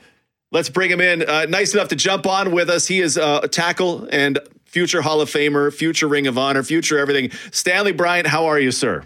[0.51, 1.27] Let's bring him in.
[1.27, 2.87] Uh, nice enough to jump on with us.
[2.87, 6.97] He is uh, a tackle and future Hall of Famer, future Ring of Honor, future
[6.97, 7.31] everything.
[7.51, 9.03] Stanley Bryant, how are you, sir?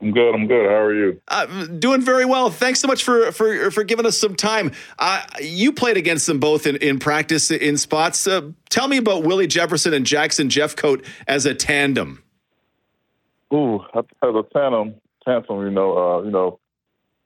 [0.00, 0.34] I'm good.
[0.34, 0.66] I'm good.
[0.66, 1.20] How are you?
[1.26, 2.50] Uh, doing very well.
[2.50, 4.72] Thanks so much for for for giving us some time.
[4.98, 8.26] Uh, you played against them both in, in practice in spots.
[8.26, 12.22] Uh, tell me about Willie Jefferson and Jackson Jeffcoat as a tandem.
[13.54, 15.62] Ooh, as a tandem, tandem.
[15.62, 16.58] You know, uh, you know,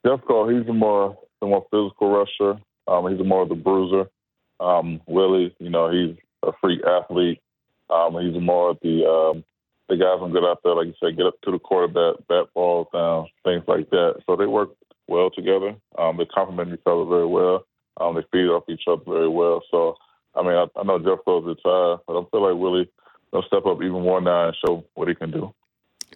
[0.06, 0.56] Jeffcoat.
[0.56, 2.60] He's a more the more physical rusher.
[2.90, 4.10] Um, he's more of the bruiser.
[4.58, 7.40] Um, Willie, you know, he's a freak athlete.
[7.88, 9.44] Um, he's more of the um,
[9.88, 12.46] the guys who get out there, like you said, get up to the quarterback, bat
[12.54, 14.22] balls down, things like that.
[14.26, 14.70] So they work
[15.08, 15.74] well together.
[15.98, 17.64] Um, they complement each other very well.
[18.00, 19.62] Um, they feed off each other very well.
[19.70, 19.96] So,
[20.34, 22.90] I mean, I, I know Jeffcoat's retired, but I feel like Willie
[23.32, 25.52] will step up even more now and show what he can do.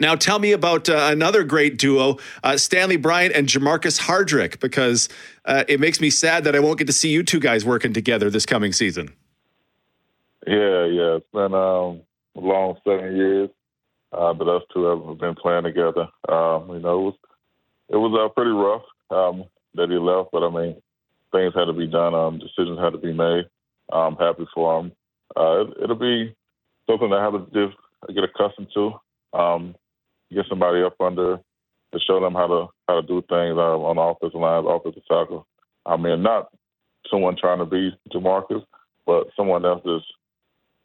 [0.00, 5.08] Now, tell me about uh, another great duo, uh, Stanley Bryant and Jermarcus Hardrick, because
[5.44, 7.92] uh, it makes me sad that I won't get to see you two guys working
[7.92, 9.14] together this coming season.
[10.46, 12.00] Yeah, yeah, it's been um,
[12.34, 13.50] long seven years
[14.16, 16.08] uh, but us two have been playing together.
[16.28, 17.14] Um, you know, it was
[17.90, 20.76] it was uh, pretty rough um, that he left, but I mean,
[21.32, 22.14] things had to be done.
[22.14, 23.46] Um, decisions had to be made.
[23.92, 24.92] I'm happy for him.
[25.36, 26.34] Uh, it, will be
[26.88, 27.76] something I have to just
[28.14, 28.92] get accustomed to.
[29.32, 29.74] Um,
[30.32, 31.38] get somebody up under
[31.92, 35.02] to show them how to how to do things uh, on the offensive line, offensive
[35.08, 35.46] tackle.
[35.86, 36.50] I mean, not
[37.10, 38.64] someone trying to be Jermarcus,
[39.06, 40.02] but someone else is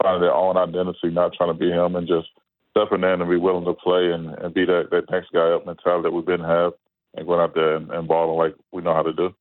[0.01, 2.27] finding their own identity, not trying to be him, and just
[2.71, 5.65] stepping in and be willing to play and, and be that, that next guy up
[5.65, 6.73] mentality that we've been have
[7.15, 9.33] and going out there and, and balling like we know how to do.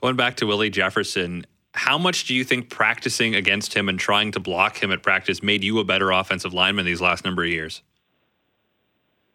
[0.00, 4.32] Going back to Willie Jefferson, how much do you think practicing against him and trying
[4.32, 7.50] to block him at practice made you a better offensive lineman these last number of
[7.50, 7.82] years?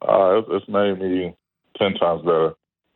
[0.07, 1.35] Uh, it's, it's made me
[1.77, 2.53] ten times better.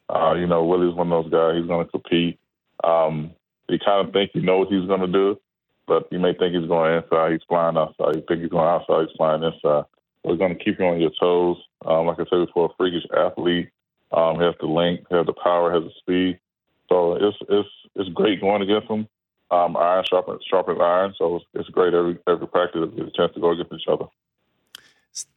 [0.09, 1.57] Uh, you know, Willie's one of those guys.
[1.57, 2.39] He's going to compete.
[2.83, 3.31] Um,
[3.67, 5.39] you kind of think you know what he's going to do,
[5.87, 7.33] but you may think he's going inside.
[7.33, 8.15] He's flying outside.
[8.15, 9.07] You think he's going outside.
[9.07, 9.85] He's flying inside.
[10.23, 11.57] We're going to keep you on your toes.
[11.85, 13.69] Um, like I said before, a freakish athlete.
[14.11, 16.39] Um, has the length, has the power, has the speed.
[16.89, 19.07] So it's it's it's great going against him.
[19.51, 23.33] Um, iron sharpens sharpens iron, so it's, it's great every every practice get a chance
[23.35, 24.05] to go against each other.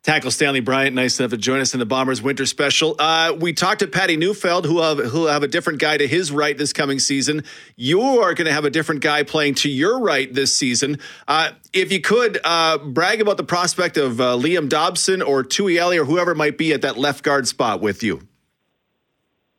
[0.02, 2.94] Tackle Stanley Bryant, nice enough to join us in the Bombers Winter Special.
[2.98, 6.30] Uh, we talked to Patty Neufeld, who have who have a different guy to his
[6.30, 7.44] right this coming season.
[7.76, 10.98] You are going to have a different guy playing to your right this season.
[11.26, 15.76] Uh, if you could uh, brag about the prospect of uh, Liam Dobson or Tui
[15.76, 18.26] Eli or whoever might be at that left guard spot with you.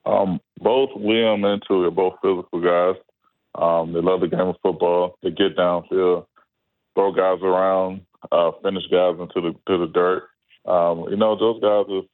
[0.06, 3.02] Um, both Liam and Tui are both physical guys.
[3.56, 5.18] Um, they love the game of football.
[5.24, 6.26] They get downfield,
[6.96, 8.02] throw guys around
[8.32, 10.24] uh, finish guys into the to the dirt.
[10.66, 12.10] Um, you know, those guys is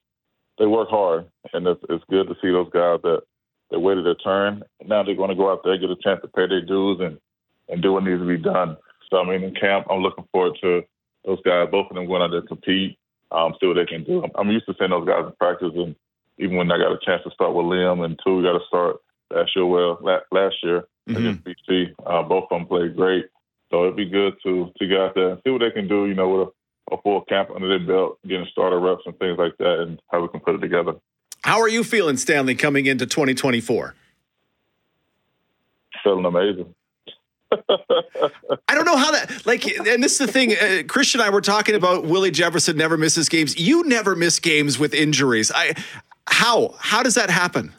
[0.58, 3.22] they work hard, and it's, it's good to see those guys that
[3.72, 4.64] they waited their turn.
[4.86, 7.20] Now they're going to go out there, get a chance to pay their dues, and
[7.70, 8.78] and do what needs to be done.
[9.10, 10.84] So I mean, in camp, I'm looking forward to
[11.26, 12.98] those guys, both of them going out there to compete,
[13.32, 14.26] um, see what they can do.
[14.36, 15.96] I'm used to seeing those guys in practice, and
[16.38, 18.66] even when I got a chance to start with Liam and Tui, we got to
[18.68, 18.98] start
[19.32, 19.66] last year.
[19.66, 20.00] Well,
[20.32, 21.16] last year mm-hmm.
[21.16, 23.26] against BC, uh, both of them played great.
[23.72, 26.08] So it'd be good to to get out there and see what they can do,
[26.08, 26.48] you know, with
[26.92, 30.02] a, a full camp under their belt, getting starter reps and things like that, and
[30.12, 30.94] how we can put it together.
[31.44, 33.96] How are you feeling, Stanley, coming into 2024?
[36.04, 36.74] Feeling amazing.
[37.52, 40.54] I don't know how that like, and this is the thing.
[40.54, 43.58] Uh, Christian and I were talking about Willie Jefferson never misses games.
[43.58, 45.52] You never miss games with injuries.
[45.54, 45.74] I
[46.28, 47.74] how how does that happen?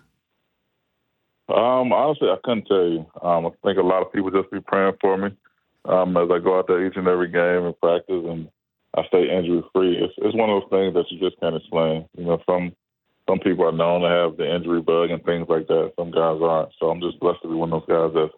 [1.49, 3.07] Um, honestly, I couldn't tell you.
[3.23, 5.31] Um, I think a lot of people just be praying for me
[5.85, 8.49] um, as I go out there each and every game and practice, and
[8.97, 9.97] I stay injury free.
[9.97, 12.07] It's it's one of those things that you just can't explain.
[12.17, 12.73] You know, some
[13.29, 15.93] some people are known to have the injury bug and things like that.
[15.99, 16.71] Some guys aren't.
[16.79, 18.35] So I'm just blessed to be one of those guys that's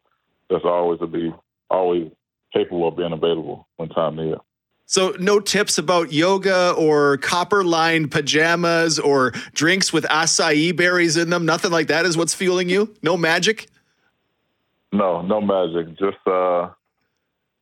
[0.50, 1.32] that's always to be
[1.70, 2.10] always
[2.52, 4.40] capable of being available when time needs.
[4.84, 11.30] So, no tips about yoga or copper lined pajamas or drinks with acai berries in
[11.30, 11.46] them?
[11.46, 12.94] Nothing like that is what's fueling you?
[13.02, 13.68] No magic?
[14.92, 15.96] No, no magic.
[15.98, 16.68] Just uh,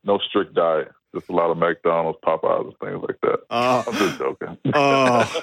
[0.05, 0.89] no strict diet.
[1.15, 3.41] Just a lot of McDonald's, Popeyes, and things like that.
[3.51, 4.57] Uh, I'm just joking.
[4.73, 5.43] Oh,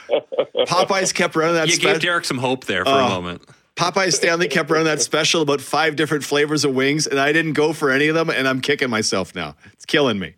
[0.65, 1.67] Popeyes kept running that.
[1.67, 3.45] You spe- gave Derek some hope there for uh, a moment.
[3.75, 7.53] Popeye Stanley kept running that special about five different flavors of wings, and I didn't
[7.53, 9.55] go for any of them, and I'm kicking myself now.
[9.73, 10.35] It's killing me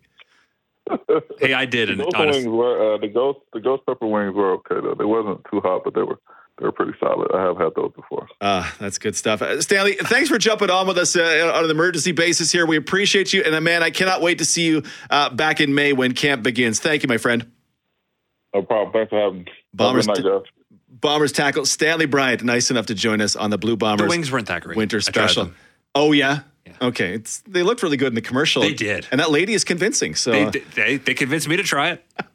[1.40, 1.90] hey, I did.
[1.90, 4.94] And wings were uh, the ghost the ghost pepper wings were okay though.
[4.94, 6.18] They wasn't too hot, but they were
[6.60, 7.32] they were pretty solid.
[7.32, 8.28] I have had those before.
[8.42, 9.40] Ah, uh, that's good stuff.
[9.40, 12.66] Uh, Stanley, thanks for jumping on with us uh, on an emergency basis here.
[12.66, 15.74] We appreciate you, and uh, man, I cannot wait to see you uh, back in
[15.74, 16.78] May when camp begins.
[16.78, 17.50] Thank you, my friend.
[18.54, 18.92] No problem.
[18.92, 19.52] Thanks for having me.
[19.72, 20.06] Bombers.
[20.06, 20.22] Night,
[20.90, 24.04] Bombers tackle Stanley Bryant, nice enough to join us on the Blue Bombers.
[24.04, 24.76] The wings weren't that great.
[24.76, 25.52] Winter special.
[25.94, 26.40] Oh yeah,
[26.82, 28.62] Okay, it's they looked really good in the commercial.
[28.62, 30.14] They did, and that lady is convincing.
[30.14, 32.04] So they they, they convinced me to try it.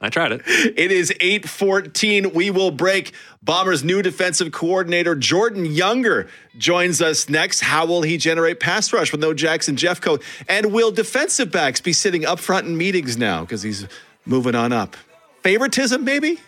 [0.00, 0.42] I tried it.
[0.46, 2.34] It is 8:14.
[2.34, 3.12] We will break.
[3.42, 6.28] Bombers' new defensive coordinator Jordan Younger
[6.58, 7.60] joins us next.
[7.60, 10.22] How will he generate pass rush with no Jackson Jeffcoat?
[10.48, 13.86] And will defensive backs be sitting up front in meetings now because he's
[14.26, 14.96] moving on up?
[15.42, 16.38] Favoritism, maybe?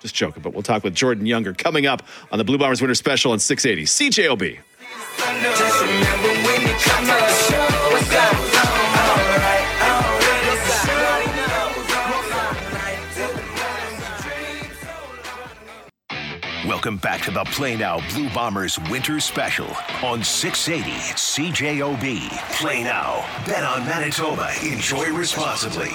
[0.00, 2.94] Just joking, but we'll talk with Jordan Younger coming up on the Blue Bombers Winter
[2.94, 4.58] Special on 680 CJOB.
[16.82, 19.68] Welcome back to the Play Now Blue Bombers Winter Special
[20.02, 22.28] on 680 CJOB.
[22.58, 23.24] Play Now.
[23.46, 24.50] Bet on Manitoba.
[24.64, 25.90] Enjoy responsibly.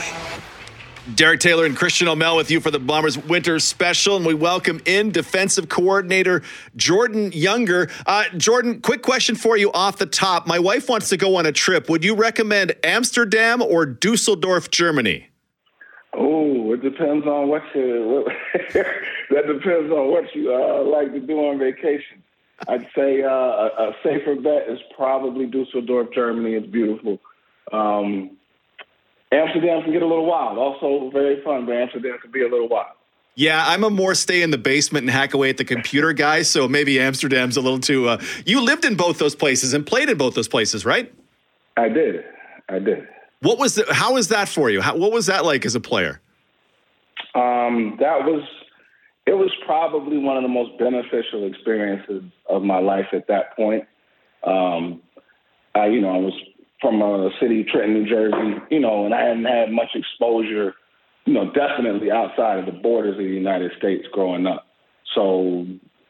[1.13, 4.79] Derek Taylor and Christian Aumell with you for the Bombers Winter Special, and we welcome
[4.85, 6.41] in defensive coordinator
[6.77, 7.89] Jordan Younger.
[8.05, 10.47] Uh, Jordan, quick question for you off the top.
[10.47, 11.89] My wife wants to go on a trip.
[11.89, 15.27] Would you recommend Amsterdam or Dusseldorf, Germany?
[16.13, 18.25] Oh, it depends on what you.
[18.53, 22.23] that depends on what you uh, like to do on vacation.
[22.67, 26.55] I'd say uh, a, a, safer bet is probably Dusseldorf, Germany.
[26.55, 27.19] It's beautiful.
[27.71, 28.37] Um,
[29.31, 30.57] Amsterdam can get a little wild.
[30.57, 32.93] Also very fun, but Amsterdam can be a little wild.
[33.35, 36.41] Yeah, I'm a more stay in the basement and hack away at the computer guy.
[36.41, 38.09] So maybe Amsterdam's a little too.
[38.09, 41.13] Uh, you lived in both those places and played in both those places, right?
[41.75, 42.23] I did.
[42.69, 43.07] I did.
[43.41, 44.81] What was the, how was that for you?
[44.81, 46.19] How, what was that like as a player?
[47.37, 48.43] Um, that was
[49.27, 53.83] it was probably one of the most beneficial experiences of my life at that point.
[54.43, 55.01] Um,
[55.75, 56.33] I, you know, I was
[56.81, 60.73] from a city, Trenton, New Jersey, you know, and I hadn't had much exposure,
[61.25, 64.65] you know, definitely outside of the borders of the United States growing up.
[65.13, 65.65] So,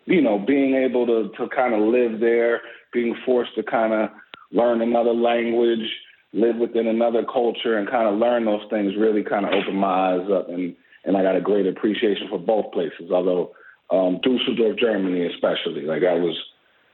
[0.06, 2.62] you know, being able to to kind of live there,
[2.94, 4.10] being forced to kind of
[4.52, 5.90] learn another language,
[6.34, 10.14] live within another culture, and kind of learn those things really kind of opened my
[10.14, 10.76] eyes up, and
[11.06, 13.12] and I got a great appreciation for both places.
[13.12, 13.54] Although
[13.92, 16.36] um, Dusseldorf, Germany, especially, like that was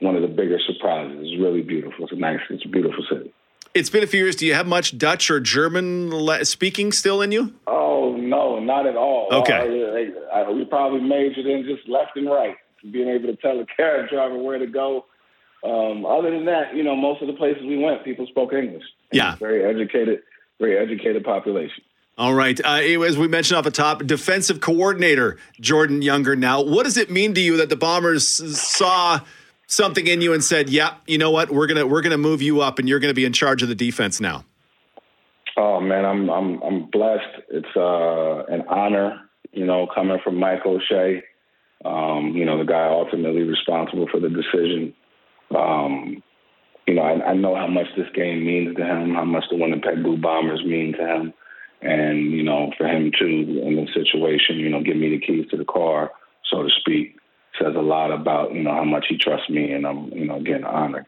[0.00, 1.18] one of the bigger surprises.
[1.20, 2.04] It's really beautiful.
[2.04, 3.32] It's a nice, it's a beautiful city.
[3.74, 4.36] It's been a few years.
[4.36, 7.54] Do you have much Dutch or German speaking still in you?
[7.66, 9.28] Oh no, not at all.
[9.32, 12.56] Okay, I, I, we probably majored in just left and right,
[12.92, 15.06] being able to tell a cab driver where to go.
[15.64, 18.84] Um, other than that, you know, most of the places we went, people spoke English.
[19.10, 20.20] Yeah, very educated,
[20.60, 21.82] very educated population.
[22.16, 22.60] All right.
[22.64, 26.36] Uh, as we mentioned off the top, defensive coordinator Jordan Younger.
[26.36, 28.26] Now, what does it mean to you that the Bombers
[28.58, 29.20] saw?
[29.66, 31.50] something in you and said, "Yeah, you know what?
[31.50, 33.74] We're gonna we're gonna move you up, and you're gonna be in charge of the
[33.74, 34.44] defense now."
[35.56, 37.42] Oh man, I'm I'm I'm blessed.
[37.50, 39.20] It's uh, an honor,
[39.52, 41.22] you know, coming from Mike O'Shea.
[41.84, 44.94] Um, you know, the guy ultimately responsible for the decision.
[45.54, 46.22] Um,
[46.86, 49.56] you know, I, I know how much this game means to him, how much the
[49.56, 51.34] Winnipeg Blue Bombers mean to him,
[51.84, 55.46] and you know, for him to in this situation, you know, give me the keys
[55.50, 56.10] to the car,
[56.50, 57.16] so to speak
[57.60, 60.36] says a lot about you know how much he trusts me, and I'm you know
[60.36, 61.06] again honored.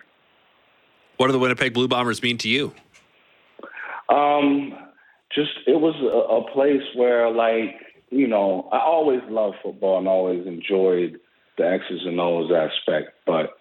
[1.16, 2.72] What do the Winnipeg Blue Bombers mean to you?
[4.08, 4.74] Um,
[5.34, 7.76] just it was a, a place where like
[8.10, 11.18] you know I always loved football and always enjoyed
[11.58, 13.58] the X's and O's aspect, but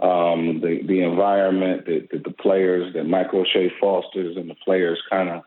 [0.00, 5.00] um, the the environment that, that the players that Michael O'Shea fosters and the players
[5.10, 5.42] kind of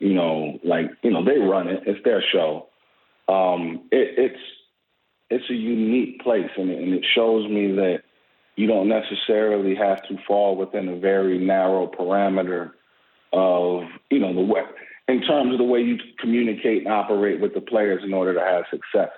[0.00, 1.84] you know like you know they run it.
[1.86, 2.66] It's their show.
[3.28, 4.40] Um, it, it's
[5.30, 8.00] it's a unique place, and it, and it shows me that
[8.56, 12.72] you don't necessarily have to fall within a very narrow parameter
[13.32, 14.62] of, you know, the way,
[15.08, 18.40] in terms of the way you communicate and operate with the players in order to
[18.40, 19.10] have success.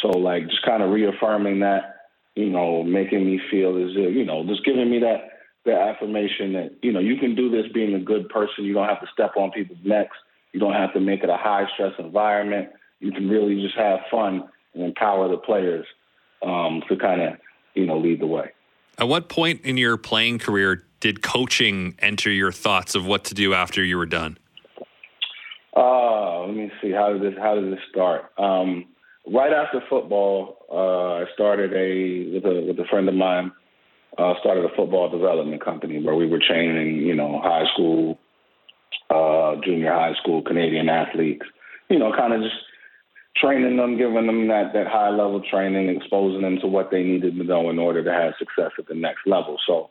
[0.00, 1.96] So, like, just kind of reaffirming that,
[2.36, 5.37] you know, making me feel as if, you know, just giving me that
[5.68, 8.64] that affirmation that you know you can do this being a good person.
[8.64, 10.16] You don't have to step on people's necks.
[10.52, 12.70] You don't have to make it a high stress environment.
[13.00, 15.86] You can really just have fun and empower the players
[16.42, 17.34] um, to kind of
[17.74, 18.50] you know lead the way.
[18.98, 23.34] At what point in your playing career did coaching enter your thoughts of what to
[23.34, 24.38] do after you were done?
[25.76, 26.90] Uh, let me see.
[26.90, 28.32] How did this How did this start?
[28.38, 28.86] Um,
[29.32, 33.52] right after football, uh, I started a with a with a friend of mine
[34.18, 38.18] uh, started a football development company where we were training, you know, high school,
[39.10, 41.46] uh, junior high school Canadian athletes.
[41.88, 42.56] You know, kind of just
[43.36, 47.36] training them, giving them that that high level training, exposing them to what they needed
[47.36, 49.56] to know in order to have success at the next level.
[49.66, 49.88] So,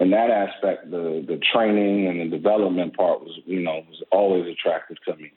[0.00, 4.46] in that aspect, the the training and the development part was, you know, was always
[4.50, 5.32] attractive to me.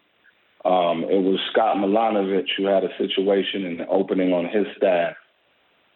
[0.66, 5.16] Um, it was Scott Milanovich who had a situation the opening on his staff.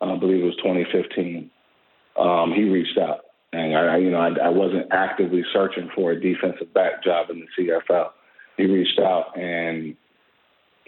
[0.02, 1.50] I believe it was 2015
[2.18, 3.22] um, he reached out.
[3.52, 7.42] And I, you know, I, I wasn't actively searching for a defensive back job in
[7.42, 8.10] the CFL.
[8.58, 9.96] He reached out, and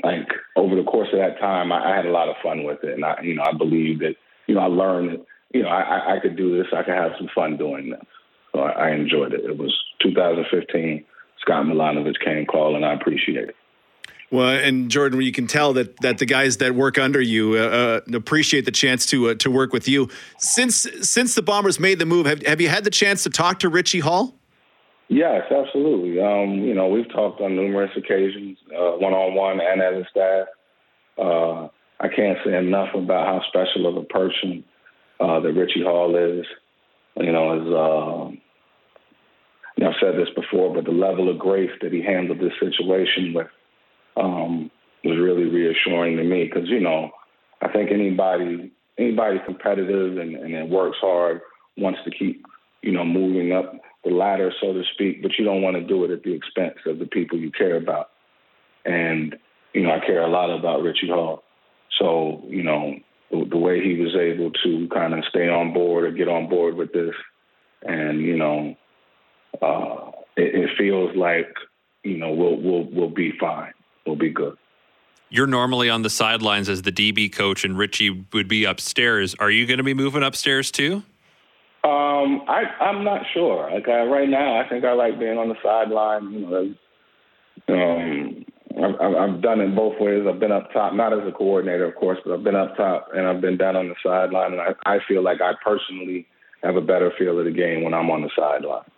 [0.04, 2.84] like over the course of that time, I, I had a lot of fun with
[2.84, 4.16] it, and I, you know, I believe that,
[4.48, 6.68] you know, I learned you know, I, I could do this.
[6.76, 8.02] I could have some fun doing this.
[8.54, 9.46] So I, I enjoyed it.
[9.46, 11.06] It was 2015.
[11.40, 12.84] Scott Milanovich came calling.
[12.84, 13.56] I appreciate it.
[14.32, 18.02] Well, and Jordan, you can tell that that the guys that work under you uh,
[18.10, 20.10] uh, appreciate the chance to uh, to work with you.
[20.40, 23.60] Since since the Bombers made the move, have have you had the chance to talk
[23.60, 24.36] to Richie Hall?
[25.08, 26.20] Yes, absolutely.
[26.20, 30.48] Um, you know, we've talked on numerous occasions, one on one and as a staff.
[31.18, 31.68] Uh,
[32.00, 34.64] I can't say enough about how special of a person
[35.20, 36.46] uh, that Richie Hall is.
[37.18, 38.36] You know, as uh,
[39.78, 42.54] you know, I've said this before, but the level of grace that he handled this
[42.60, 43.48] situation with
[44.18, 44.72] um,
[45.04, 46.46] was really reassuring to me.
[46.46, 47.12] Because you know
[47.62, 51.42] I think anybody anybody competitive and, and works hard
[51.78, 52.46] wants to keep
[52.82, 56.04] you know moving up the ladder so to speak, but you don't want to do
[56.04, 58.12] it at the expense of the people you care about.
[58.86, 59.36] And
[59.74, 61.44] you know I care a lot about Richie Hall,
[62.00, 62.96] so you know
[63.32, 66.50] the, the way he was able to kind of stay on board or get on
[66.50, 67.16] board with this,
[67.84, 68.76] and you know
[69.62, 71.54] uh, it, it feels like
[72.04, 73.74] you know we'll we'll we'll be fine
[74.06, 74.58] will be good.
[75.30, 79.36] You're normally on the sidelines as the DB coach, and Richie would be upstairs.
[79.40, 81.04] Are you going to be moving upstairs too?
[81.84, 83.70] Um, I, I'm not sure.
[83.72, 86.32] Like I, right now, I think I like being on the sideline.
[86.32, 86.76] You know,
[87.68, 88.46] um,
[88.78, 90.26] I've, I've done it both ways.
[90.28, 93.10] I've been up top, not as a coordinator, of course, but I've been up top
[93.16, 94.54] and I've been down on the sideline.
[94.54, 96.28] And I, I feel like I personally
[96.64, 98.90] have a better feel of the game when I'm on the sideline.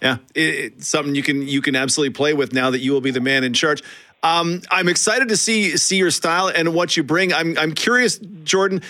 [0.00, 3.00] Yeah, it, it's something you can you can absolutely play with now that you will
[3.00, 3.82] be the man in charge.
[4.22, 7.32] Um, I'm excited to see see your style and what you bring.
[7.32, 8.82] I'm I'm curious, Jordan.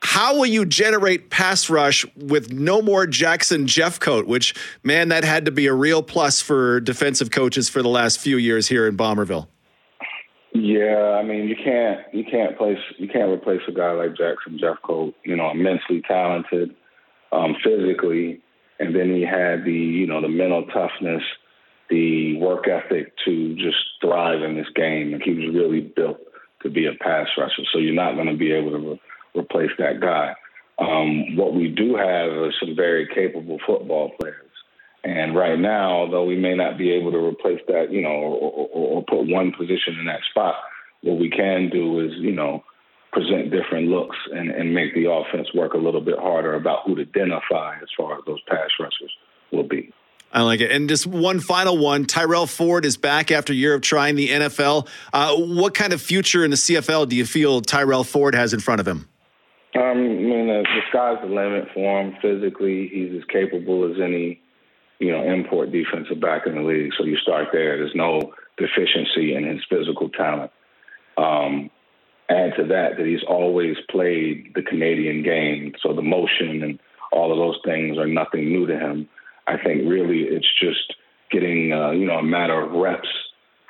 [0.00, 4.26] How will you generate pass rush with no more Jackson Jeffcoat?
[4.26, 8.20] Which man, that had to be a real plus for defensive coaches for the last
[8.20, 9.48] few years here in Bomberville.
[10.52, 14.58] Yeah, I mean you can't you can't place you can't replace a guy like Jackson
[14.62, 15.14] Jeffcoat.
[15.24, 16.76] You know, immensely talented,
[17.32, 18.40] um, physically
[18.78, 21.22] and then he had the you know the mental toughness,
[21.90, 25.12] the work ethic to just thrive in this game.
[25.12, 26.18] Like he was really built
[26.62, 27.62] to be a pass rusher.
[27.72, 29.00] So you're not going to be able to re-
[29.36, 30.34] replace that guy.
[30.78, 34.40] Um, what we do have is some very capable football players.
[35.04, 38.36] And right now, although we may not be able to replace that, you know, or,
[38.36, 40.56] or, or put one position in that spot,
[41.02, 42.64] what we can do is, you know,
[43.14, 46.96] present different looks and, and make the offense work a little bit harder about who
[46.96, 49.12] to identify as far as those pass rushers
[49.52, 49.92] will be.
[50.32, 50.72] I like it.
[50.72, 54.28] And just one final one Tyrell Ford is back after a year of trying the
[54.28, 54.88] NFL.
[55.12, 58.58] Uh, what kind of future in the CFL do you feel Tyrell Ford has in
[58.58, 59.08] front of him?
[59.76, 62.16] Um, I mean, the, the sky's the limit for him.
[62.20, 64.40] Physically, he's as capable as any,
[64.98, 66.90] you know, import defensive back in the league.
[66.98, 67.76] So you start there.
[67.76, 70.50] There's no deficiency in his physical talent.
[71.16, 71.70] Um,
[72.30, 76.78] add to that that he's always played the Canadian game, so the motion and
[77.12, 79.08] all of those things are nothing new to him.
[79.46, 80.94] I think really it's just
[81.30, 83.08] getting uh, you know a matter of reps,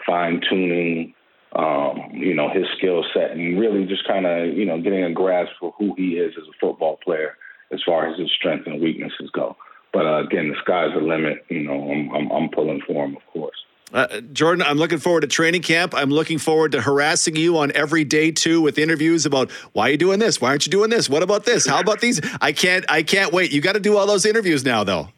[0.07, 1.15] fine tuning,
[1.57, 5.13] um, you know his skill set, and really just kind of you know getting a
[5.13, 7.37] grasp for who he is as a football player
[7.73, 9.57] as far as his strengths and weaknesses go.
[9.93, 11.45] But uh, again, the sky's the limit.
[11.49, 13.57] You know, I'm, I'm, I'm pulling for him, of course.
[13.93, 15.95] Uh, Jordan, I'm looking forward to training camp.
[15.95, 19.91] I'm looking forward to harassing you on every day too with interviews about why are
[19.93, 20.41] you doing this?
[20.41, 21.09] Why aren't you doing this?
[21.09, 21.67] What about this?
[21.67, 22.21] How about these?
[22.41, 22.85] I can't.
[22.89, 23.53] I can't wait.
[23.53, 25.09] You got to do all those interviews now, though.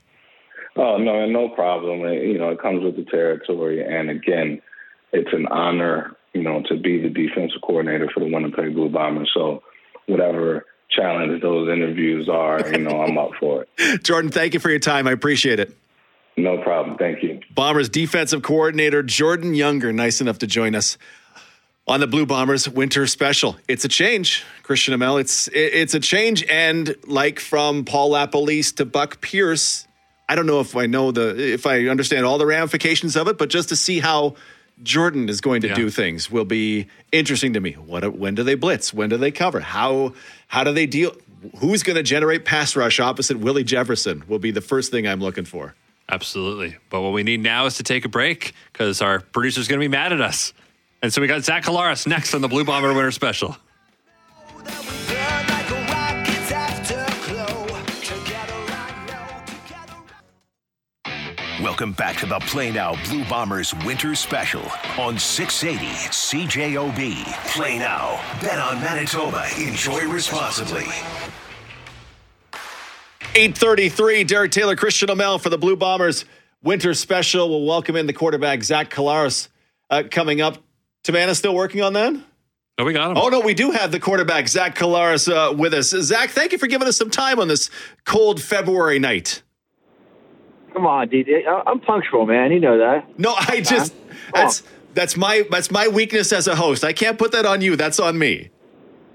[0.77, 2.01] Oh no, no problem.
[2.01, 4.61] You know, it comes with the territory, and again,
[5.12, 9.31] it's an honor, you know, to be the defensive coordinator for the Winnipeg Blue Bombers.
[9.33, 9.62] So,
[10.07, 14.03] whatever challenge those interviews are, you know, I'm up for it.
[14.05, 15.07] Jordan, thank you for your time.
[15.09, 15.75] I appreciate it.
[16.37, 16.99] No problem.
[16.99, 17.26] Thank you.
[17.57, 20.98] Bombers defensive coordinator Jordan Younger, nice enough to join us
[21.88, 23.57] on the Blue Bombers winter special.
[23.66, 25.18] It's a change, Christian Aumell.
[25.18, 29.88] It's it's a change, and like from Paul LaPolice to Buck Pierce,
[30.28, 33.38] I don't know if I know the if I understand all the ramifications of it,
[33.38, 34.36] but just to see how
[34.82, 35.74] Jordan is going to yeah.
[35.74, 37.72] do things will be interesting to me.
[37.72, 38.92] What when do they blitz?
[38.92, 39.61] When do they cover?
[39.61, 40.12] How
[40.48, 41.16] how do they deal?
[41.59, 44.24] Who's going to generate pass rush opposite Willie Jefferson?
[44.28, 45.74] Will be the first thing I'm looking for.
[46.09, 46.76] Absolutely.
[46.88, 49.84] But what we need now is to take a break because our producer's going to
[49.84, 50.52] be mad at us.
[51.02, 53.57] And so we got Zach Collaros next on the Blue Bomber Winter Special.
[61.62, 64.62] Welcome back to the Play Now Blue Bombers Winter Special
[64.98, 67.24] on 680 CJOB.
[67.54, 68.20] Play Now.
[68.40, 69.46] Bet on Manitoba.
[69.59, 70.86] Enjoy responsibly.
[73.37, 76.24] 833, Derek Taylor, Christian Aumell for the Blue Bombers
[76.62, 77.51] Winter Special.
[77.51, 79.49] We'll welcome in the quarterback, Zach Collaros,
[79.91, 80.57] uh, coming up.
[81.05, 82.14] Tamanna still working on that?
[82.78, 83.18] Oh, we got him.
[83.18, 85.91] Oh, no, we do have the quarterback, Zach Collaros, uh, with us.
[85.91, 87.68] Zach, thank you for giving us some time on this
[88.07, 89.43] cold February night.
[90.72, 91.28] Come on, dude.
[91.66, 92.53] I'm punctual, man.
[92.53, 93.18] You know that.
[93.18, 93.95] No, I just
[94.32, 94.62] that's
[94.95, 96.84] that's my that's my weakness as a host.
[96.84, 97.76] I can't put that on you.
[97.76, 98.49] That's on me.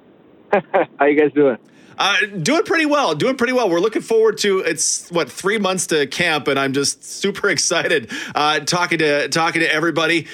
[0.99, 1.57] How you guys doing?
[2.01, 3.13] Uh, doing pretty well.
[3.13, 3.69] Doing pretty well.
[3.69, 8.09] We're looking forward to it's what three months to camp, and I'm just super excited
[8.33, 10.25] uh, talking to talking to everybody.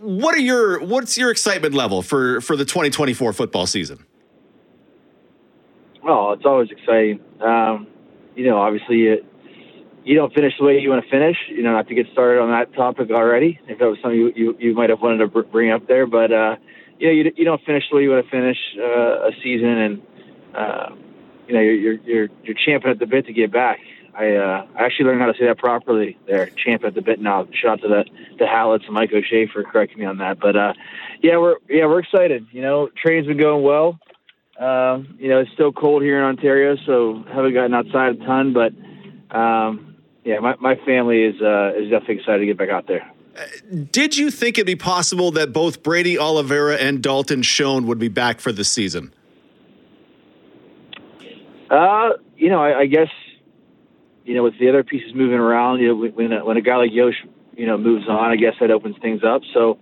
[0.00, 4.04] What are your what's your excitement level for for the 2024 football season?
[6.04, 7.20] Well, it's always exciting.
[7.40, 7.86] Um,
[8.36, 9.24] you know, obviously, it,
[10.04, 11.38] you don't finish the way you want to finish.
[11.48, 13.58] You know, not to get started on that topic already.
[13.66, 16.30] If that was something you you, you might have wanted to bring up there, but
[16.30, 16.56] uh,
[16.98, 19.68] you know, you, you don't finish the way you want to finish uh, a season,
[19.68, 20.02] and
[20.58, 20.88] uh,
[21.46, 23.78] you know, you're, you're, you're champing at the bit to get back.
[24.14, 27.20] I, uh, I actually learned how to say that properly there, champ at the bit
[27.20, 27.46] now.
[27.52, 28.04] Shout out to the,
[28.38, 30.40] the Hallets and Mike O'Shea for correcting me on that.
[30.40, 30.72] But, uh,
[31.22, 32.46] yeah, we're, yeah, we're excited.
[32.50, 33.98] You know, training's been going well.
[34.58, 38.52] Um, you know, it's still cold here in Ontario, so haven't gotten outside a ton,
[38.52, 38.72] but,
[39.30, 43.08] um, yeah, my, my family is, uh, is definitely excited to get back out there.
[43.92, 48.08] Did you think it'd be possible that both Brady Oliveira and Dalton Schoen would be
[48.08, 49.12] back for the season?
[51.70, 53.08] Uh, you know, I, I guess
[54.24, 56.76] you know with the other pieces moving around, you know, when a, when a guy
[56.76, 57.24] like Yosh,
[57.56, 59.42] you know, moves on, I guess that opens things up.
[59.52, 59.78] So,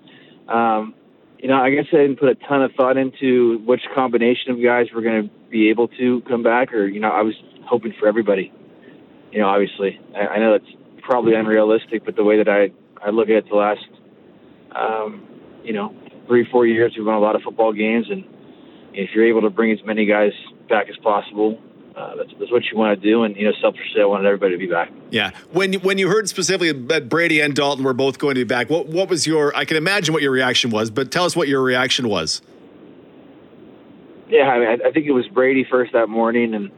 [0.48, 0.94] um,
[1.38, 4.62] you know, I guess I didn't put a ton of thought into which combination of
[4.62, 7.34] guys were going to be able to come back, or you know, I was
[7.64, 8.52] hoping for everybody.
[9.32, 10.70] You know, obviously, I, I know that's
[11.02, 12.70] probably unrealistic, but the way that I
[13.04, 13.86] I look at it, the last,
[14.74, 15.28] um,
[15.62, 15.94] you know,
[16.26, 18.24] three four years, we've won a lot of football games, and
[18.92, 20.32] if you're able to bring as many guys
[20.68, 21.60] back as possible,
[21.96, 23.22] uh, that's, that's, what you want to do.
[23.22, 24.90] And you know, selfishly, I wanted everybody to be back.
[25.10, 25.30] Yeah.
[25.52, 28.68] When when you heard specifically that Brady and Dalton were both going to be back,
[28.68, 29.56] what what was your?
[29.56, 32.42] I can imagine what your reaction was, but tell us what your reaction was.
[34.28, 36.70] Yeah, I mean, I, I think it was Brady first that morning, and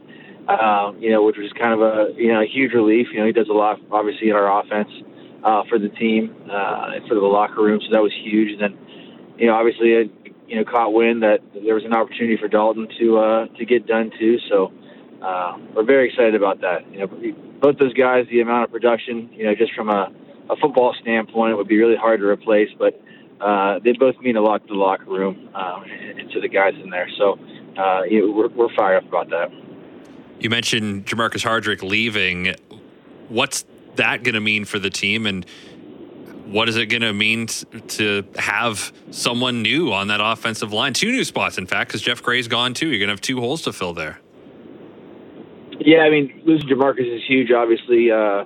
[0.47, 3.07] uh, you know, which was kind of a you know a huge relief.
[3.11, 4.89] You know, he does a lot, obviously, in our offense
[5.43, 8.53] uh, for the team uh, and for the locker room, so that was huge.
[8.53, 8.77] And then,
[9.37, 10.11] you know, obviously, it,
[10.47, 13.85] you know, caught wind that there was an opportunity for Dalton to uh, to get
[13.85, 14.37] done too.
[14.49, 14.71] So
[15.21, 16.91] uh, we're very excited about that.
[16.91, 17.07] You know,
[17.59, 20.11] both those guys, the amount of production, you know, just from a,
[20.49, 22.69] a football standpoint, it would be really hard to replace.
[22.77, 23.01] But
[23.41, 26.73] uh, they both mean a lot to the locker room um, and to the guys
[26.81, 27.09] in there.
[27.17, 27.39] So
[27.77, 29.51] uh, you know, we're, we're fired up about that.
[30.39, 32.55] You mentioned Jermarcus Hardrick leaving.
[33.29, 33.65] What's
[33.95, 35.25] that going to mean for the team?
[35.25, 35.45] And
[36.45, 40.93] what is it going to mean to have someone new on that offensive line?
[40.93, 42.87] Two new spots, in fact, because Geoff Gray's gone too.
[42.87, 44.19] You're going to have two holes to fill there.
[45.89, 47.49] Yeah, I mean, losing Jermarcus is huge.
[47.51, 48.45] Obviously, uh,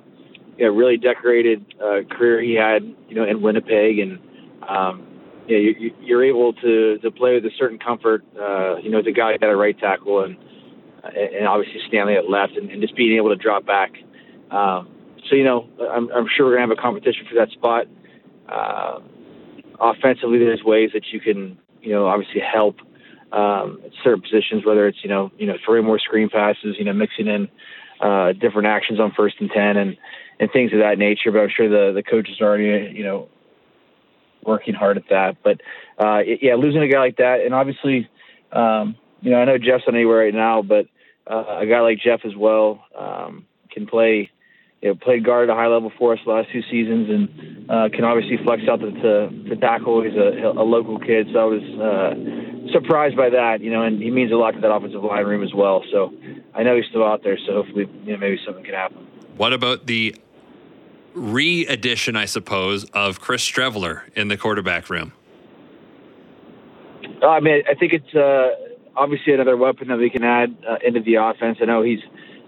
[0.56, 4.18] yeah, really decorated uh, career he had, you know, in Winnipeg, and
[4.66, 5.06] um,
[5.46, 8.24] yeah, you, you're able to to play with a certain comfort.
[8.34, 10.38] Uh, you know, the guy at a right tackle, and
[11.04, 13.92] and obviously Stanley at left, and, and just being able to drop back.
[14.50, 14.88] Um,
[15.28, 17.84] so you know, I'm, I'm sure we're gonna have a competition for that spot.
[18.48, 19.00] Uh,
[19.82, 22.76] offensively, there's ways that you can, you know, obviously help
[23.34, 26.92] um, certain positions, whether it's you know you know throwing more screen passes, you know
[26.92, 27.48] mixing in
[28.00, 29.96] uh, different actions on first and ten and
[30.38, 31.32] and things of that nature.
[31.32, 33.28] But I'm sure the the coaches are already you know
[34.44, 35.36] working hard at that.
[35.42, 35.60] But
[35.98, 38.08] uh, yeah, losing a guy like that, and obviously,
[38.52, 40.86] um, you know, I know Geoff's on anywhere right now, but
[41.26, 44.30] uh, a guy like Geoff as well um, can play.
[44.84, 47.70] You know, played guard at a high level for us the last two seasons, and
[47.70, 50.02] uh, can obviously flex out to, to, to tackle.
[50.04, 53.62] He's a, a local kid, so I was uh, surprised by that.
[53.62, 55.82] You know, and he means a lot to that offensive line room as well.
[55.90, 56.12] So
[56.54, 58.98] I know he's still out there, so hopefully, you know, maybe something can happen.
[59.38, 60.14] What about the
[61.14, 65.12] re-edition, I suppose, of Chris Streveler in the quarterback room?
[67.22, 68.50] Uh, I mean, I think it's uh,
[68.96, 71.58] obviously another weapon that we can add uh, into the offense.
[71.62, 72.00] I know he's,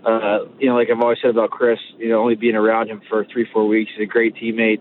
[0.06, 3.02] uh, you know, like I've always said about Chris, you know, only being around him
[3.08, 4.80] for three, four weeks, he's a great teammate.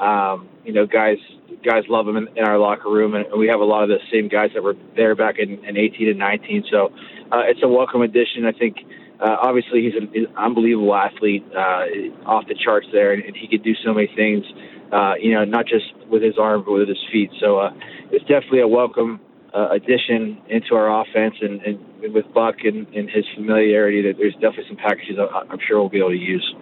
[0.00, 1.18] Um, you know, guys,
[1.62, 3.98] guys love him in, in our locker room, and we have a lot of the
[4.10, 6.64] same guys that were there back in, in 18 and 19.
[6.70, 6.86] So
[7.30, 8.46] uh, it's a welcome addition.
[8.46, 8.78] I think
[9.20, 11.84] uh, obviously he's an, an unbelievable athlete, uh,
[12.24, 14.44] off the charts there, and, and he could do so many things.
[14.90, 17.30] Uh, you know, not just with his arm, but with his feet.
[17.40, 17.72] So uh,
[18.10, 19.20] it's definitely a welcome
[19.54, 21.78] uh, addition into our offense, and, and
[22.10, 25.98] with Buck and, and his familiarity, that there's definitely some packages I'm sure we'll be
[25.98, 26.54] able to use.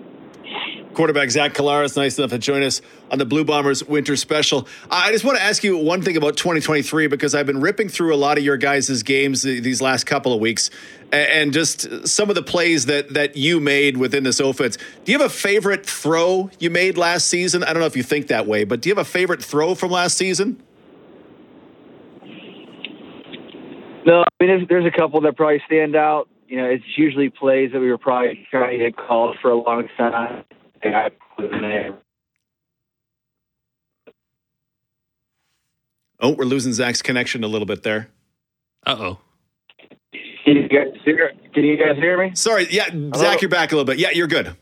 [0.95, 2.82] Quarterback Zach Collaros, nice enough to join us
[3.12, 4.66] on the Blue Bombers Winter Special.
[4.91, 8.12] I just want to ask you one thing about 2023 because I've been ripping through
[8.12, 10.68] a lot of your guys' games these last couple of weeks,
[11.12, 14.76] and just some of the plays that that you made within this offense.
[15.05, 17.62] Do you have a favorite throw you made last season?
[17.62, 19.76] I don't know if you think that way, but do you have a favorite throw
[19.76, 20.61] from last season?
[24.11, 26.29] No, I mean there's, there's a couple that probably stand out.
[26.49, 29.55] You know, it's usually plays that we were probably trying to get called for a
[29.55, 30.43] long time.
[30.83, 31.97] I put in there.
[36.19, 38.09] Oh, we're losing Zach's connection a little bit there.
[38.85, 39.19] Uh oh.
[40.45, 41.31] Can you guys hear?
[41.55, 42.35] Can you guys hear me?
[42.35, 43.13] Sorry, yeah, Hello?
[43.15, 44.01] Zach, you're back a little bit.
[44.01, 44.57] Yeah, you're good.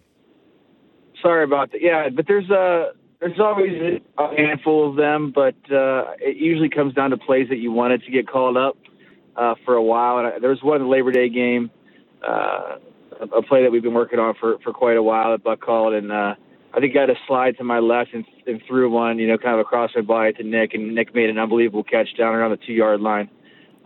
[1.23, 1.81] Sorry about that.
[1.81, 2.91] Yeah, but there's a
[3.21, 7.57] there's always a handful of them, but uh, it usually comes down to plays that
[7.57, 8.77] you wanted to get called up
[9.39, 10.19] uh, for a while.
[10.19, 11.71] And I, there was one in the Labor Day game,
[12.27, 12.79] uh,
[13.21, 15.95] a play that we've been working on for for quite a while that Buck called,
[15.95, 16.35] and uh,
[16.75, 19.39] I think I had a slide to my left and, and threw one, you know,
[19.39, 22.51] kind of across my body to Nick, and Nick made an unbelievable catch down around
[22.51, 23.31] the two yard line.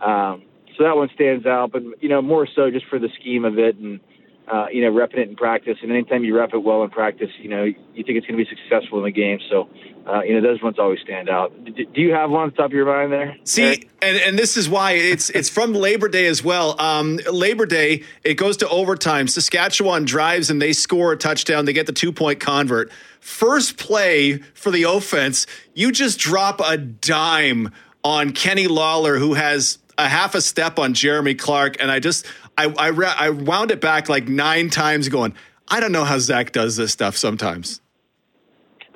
[0.01, 0.43] Um,
[0.77, 3.57] so that one stands out, but you know, more so just for the scheme of
[3.57, 3.99] it and
[4.47, 5.77] uh, you know, repping it in practice.
[5.81, 8.43] And anytime you rep it well in practice, you know, you think it's going to
[8.43, 9.39] be successful in the game.
[9.49, 9.69] So,
[10.05, 11.53] uh, you know, those ones always stand out.
[11.63, 13.37] D- do you have one on the top of your mind there?
[13.45, 16.79] See, and, and this is why it's it's from Labor Day as well.
[16.79, 19.27] Um, Labor Day, it goes to overtime.
[19.27, 21.65] Saskatchewan drives and they score a touchdown.
[21.65, 22.91] They get the two point convert.
[23.21, 27.71] First play for the offense, you just drop a dime
[28.03, 32.25] on Kenny Lawler, who has a half a step on Jeremy Clark, and I just
[32.57, 35.33] I I, re- I wound it back like nine times, going.
[35.67, 37.81] I don't know how Zach does this stuff sometimes.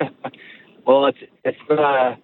[0.86, 2.16] well, it's it's uh,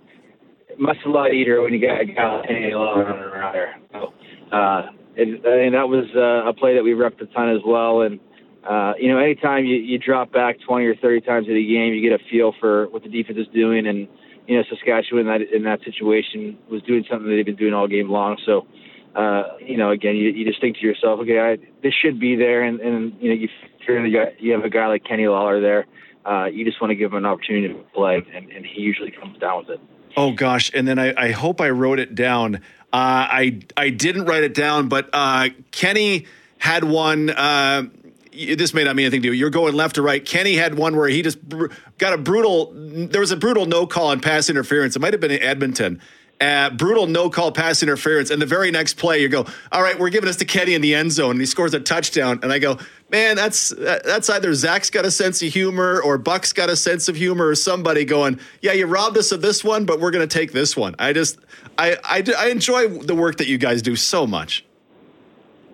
[0.79, 3.77] much a lot easier when you got a guy like Kenny Lawler running around there.
[3.93, 4.13] So,
[4.53, 8.03] uh, and, and that was uh, a play that we repped a ton as well.
[8.03, 8.21] And
[8.69, 11.95] uh, you know, anytime you, you drop back 20 or 30 times in a game,
[11.95, 13.87] you get a feel for what the defense is doing.
[13.87, 14.09] And
[14.47, 17.75] you know, Saskatchewan in that in that situation was doing something that they've been doing
[17.75, 18.37] all game long.
[18.45, 18.67] So
[19.15, 22.37] uh, you know, again, you, you just think to yourself, okay, I, this should be
[22.37, 23.49] there, and, and you know, you
[23.81, 25.87] figure you, you have a guy like Kenny Lawler there.
[26.25, 29.11] Uh, you just want to give him an opportunity to play, and, and he usually
[29.11, 29.81] comes down with it.
[30.17, 30.71] Oh gosh!
[30.75, 32.57] And then I, I hope I wrote it down.
[32.57, 32.59] Uh,
[32.93, 36.27] I I didn't write it down, but uh, Kenny
[36.59, 37.31] had one.
[37.31, 37.85] Uh,
[38.33, 39.35] this may not mean anything to you.
[39.35, 40.25] You're going left to right.
[40.25, 41.67] Kenny had one where he just br-
[41.99, 42.73] got a brutal.
[42.75, 44.97] There was a brutal no call on pass interference.
[44.97, 46.01] It might have been in Edmonton,
[46.45, 48.31] uh, brutal no call pass interference.
[48.31, 50.81] And the very next play, you go, all right, we're giving us to Kenny in
[50.81, 51.33] the end zone.
[51.33, 52.41] And he scores a touchdown.
[52.43, 52.79] And I go,
[53.11, 57.09] man, that's that's either Zach's got a sense of humor or Buck's got a sense
[57.09, 60.27] of humor or somebody going, yeah, you robbed us of this one, but we're going
[60.27, 60.95] to take this one.
[60.99, 61.39] I just,
[61.79, 64.65] I, I, I enjoy the work that you guys do so much.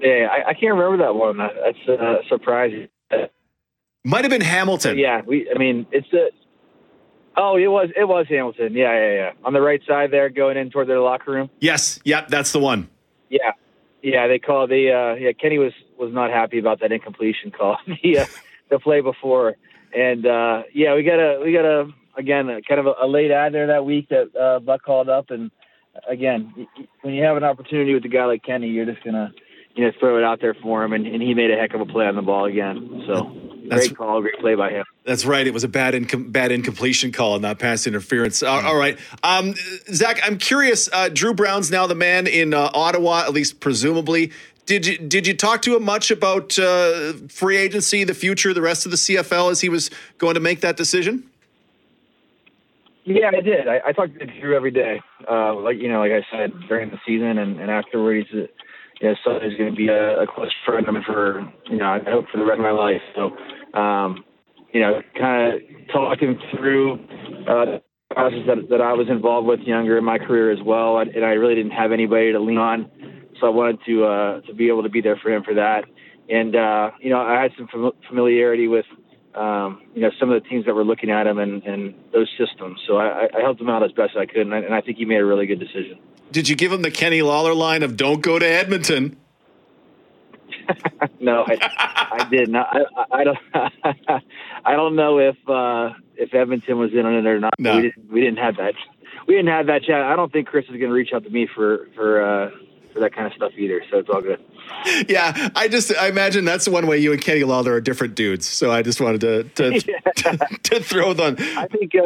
[0.01, 1.37] Yeah, I, I can't remember that one.
[1.37, 2.89] That's uh, surprising.
[4.03, 4.97] Might have been Hamilton.
[4.97, 5.51] Yeah, we.
[5.55, 6.31] I mean, it's a
[7.37, 8.75] Oh, it was it was Hamilton.
[8.75, 9.33] Yeah, yeah, yeah.
[9.45, 11.51] On the right side there, going in toward their locker room.
[11.61, 12.89] Yes, yep, that's the one.
[13.29, 13.53] Yeah,
[14.03, 14.27] yeah.
[14.27, 15.33] They call the uh, yeah.
[15.33, 18.27] Kenny was was not happy about that incompletion call the uh,
[18.69, 19.57] the play before,
[19.97, 23.07] and uh, yeah, we got a we got a again a, kind of a, a
[23.07, 25.51] late ad there that week that uh, Buck called up, and
[26.09, 26.67] again,
[27.03, 29.33] when you have an opportunity with a guy like Kenny, you're just gonna
[29.75, 31.81] you know throw it out there for him, and, and he made a heck of
[31.81, 33.05] a play on the ball again.
[33.07, 33.33] So
[33.69, 34.85] that's, great call, great play by him.
[35.05, 35.47] That's right.
[35.47, 35.95] It was a bad
[36.33, 38.43] bad incompletion call and not pass interference.
[38.43, 39.55] Uh, all right, um,
[39.93, 40.21] Zach.
[40.23, 40.89] I'm curious.
[40.93, 44.33] Uh, Dru Brown's now the man in uh, Ottawa, at least presumably.
[44.67, 48.63] Did you did you talk to him much about uh, free agency, the future, the
[48.63, 51.25] rest of the CFL as he was going to make that decision?
[53.05, 53.67] Yeah, I did.
[53.67, 55.01] I, I talked to Dru every day.
[55.29, 58.29] Uh, like you know, like I said during the season and, and afterwards,
[59.01, 61.41] you know, he's going to be a, a close friend of mine for
[61.71, 63.01] you know, I hope for the rest of my life.
[63.15, 64.25] So, um,
[64.73, 65.61] you know, kind of
[65.93, 66.95] talking through
[67.49, 67.79] uh,
[68.11, 71.31] process that, that I was involved with younger in my career as well, and I
[71.31, 72.91] really didn't have anybody to lean on,
[73.41, 75.85] so I wanted to uh, to be able to be there for him for that.
[76.29, 78.87] And uh, you know, I had some fam- familiarity with
[79.35, 82.29] um, you know some of the teams that were looking at him and, and those
[82.39, 84.81] systems, so I, I helped him out as best I could, and I, and I
[84.81, 85.99] think he made a really good decision.
[86.33, 89.17] Did you give him the Kenny Lawler line of "Don't go to Edmonton"?
[91.21, 92.57] no, I, I didn't.
[92.57, 93.39] I, I, don't.
[94.65, 97.55] I don't know if uh, if Edmonton was in on it or not.
[97.59, 97.77] No.
[97.77, 98.13] We didn't.
[98.13, 98.75] We didn't have that.
[99.27, 100.03] We didn't have that chat.
[100.03, 102.51] I don't think Chris is going to reach out to me for for uh,
[102.93, 103.83] for that kind of stuff either.
[103.91, 104.41] So it's all good.
[105.09, 108.15] Yeah, I just I imagine that's the one way you and Kenny Lawler are different
[108.15, 108.47] dudes.
[108.47, 109.99] So I just wanted to to, yeah.
[110.17, 111.37] to, to, throw them.
[111.39, 112.03] I think uh,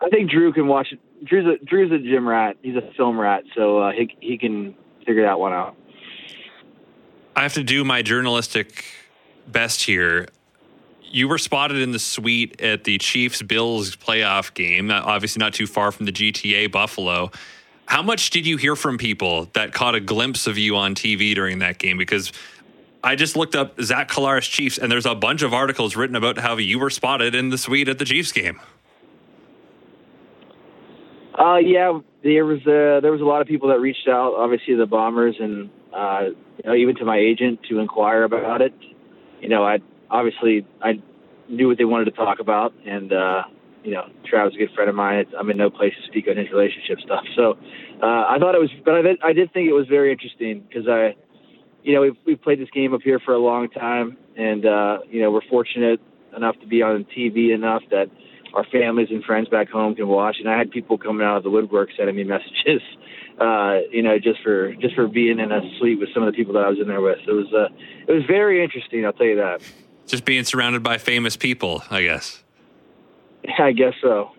[0.00, 1.00] I think Dru can watch it.
[1.24, 2.56] Dru's a Dru's a gym rat.
[2.62, 5.76] He's a film rat, so uh, he he can figure that one out.
[7.34, 8.84] I have to do my journalistic
[9.46, 10.28] best here.
[11.10, 15.66] You were spotted in the suite at the Chiefs Bills playoff game, obviously not too
[15.66, 17.30] far from the GTA Buffalo.
[17.86, 21.34] How much did you hear from people that caught a glimpse of you on TV
[21.34, 21.96] during that game?
[21.96, 22.32] Because
[23.02, 26.36] I just looked up Zach Collaros Chiefs, and there's a bunch of articles written about
[26.36, 28.60] how you were spotted in the suite at the Chiefs game.
[31.38, 34.74] Uh, yeah, there was uh, there was a lot of people that reached out, obviously
[34.74, 36.22] the Bombers, and uh,
[36.56, 38.74] you know, even to my agent to inquire about it.
[39.40, 39.78] You know, I
[40.10, 41.00] obviously I
[41.48, 43.42] knew what they wanted to talk about, and uh,
[43.84, 45.26] you know, Travis is a good friend of mine.
[45.38, 47.24] I'm in no place to speak on his relationship stuff.
[47.36, 47.52] So
[48.02, 50.66] uh, I thought it was, but I did, I did think it was very interesting
[50.68, 51.14] because I,
[51.84, 54.98] you know, we've we've played this game up here for a long time, and uh,
[55.08, 56.00] you know, we're fortunate
[56.36, 58.10] enough to be on TV enough that
[58.54, 60.36] our families and friends back home can watch.
[60.38, 62.82] And I had people coming out of the woodwork sending me messages,
[63.40, 66.36] uh, you know, just for just for being in a suite with some of the
[66.36, 67.18] people that I was in there with.
[67.26, 67.68] It was uh,
[68.06, 69.04] it was very interesting.
[69.04, 69.60] I'll tell you that.
[70.06, 72.42] Just being surrounded by famous people, I guess.
[73.58, 74.32] I guess so.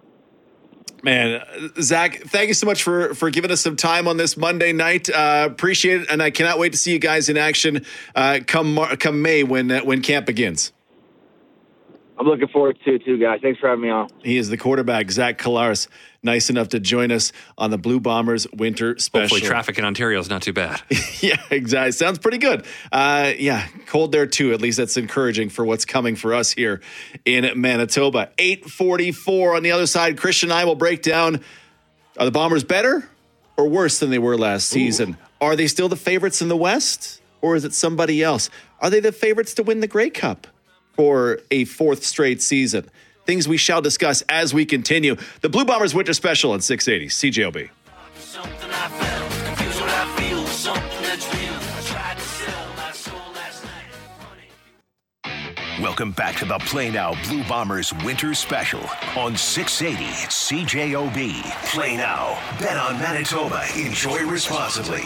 [1.02, 1.41] Man,
[1.80, 5.10] Zach, thank you so much for for giving us some time on this Monday night.
[5.10, 8.77] Uh, appreciate it, and I cannot wait to see you guys in action uh, come
[8.98, 10.73] come May when uh, when camp begins.
[12.20, 13.40] I'm looking forward to it too, guys.
[13.41, 14.10] Thanks for having me on.
[14.22, 15.88] He is the quarterback, Zach Collaros.
[16.22, 19.22] Nice enough to join us on the Blue Bombers Winter Special.
[19.22, 20.82] Hopefully, traffic in Ontario is not too bad.
[21.22, 21.94] yeah, exactly.
[21.94, 22.66] Sounds pretty good.
[22.91, 24.52] Uh, yeah, cold there too.
[24.52, 26.82] At least that's encouraging for what's coming for us here
[27.24, 28.32] in Manitoba.
[28.38, 30.18] 844 on the other side.
[30.18, 31.40] Christian and I will break down
[32.18, 33.08] are the Bombers better
[33.56, 35.12] or worse than they were last season?
[35.12, 35.46] Ooh.
[35.46, 38.50] Are they still the favorites in the West or is it somebody else?
[38.82, 40.48] Are they the favorites to win the Grey Cup?
[41.00, 42.86] For a fourth straight season.
[43.26, 45.16] Things we shall discuss as we continue.
[45.40, 47.70] The Blue Bombers Winter Special on 680 CJOB.
[55.82, 58.84] Welcome back to the Play Now Blue Bombers Winter Special
[59.16, 61.72] on 680 CJOB.
[61.72, 62.38] Play Now.
[62.60, 63.64] Bet on Manitoba.
[63.78, 65.04] Enjoy responsibly.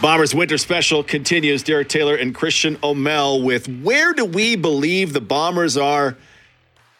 [0.00, 1.62] Bombers Winter Special continues.
[1.62, 6.18] Derek Taylor and Christian Aumell with Where Do We Believe the Bombers Are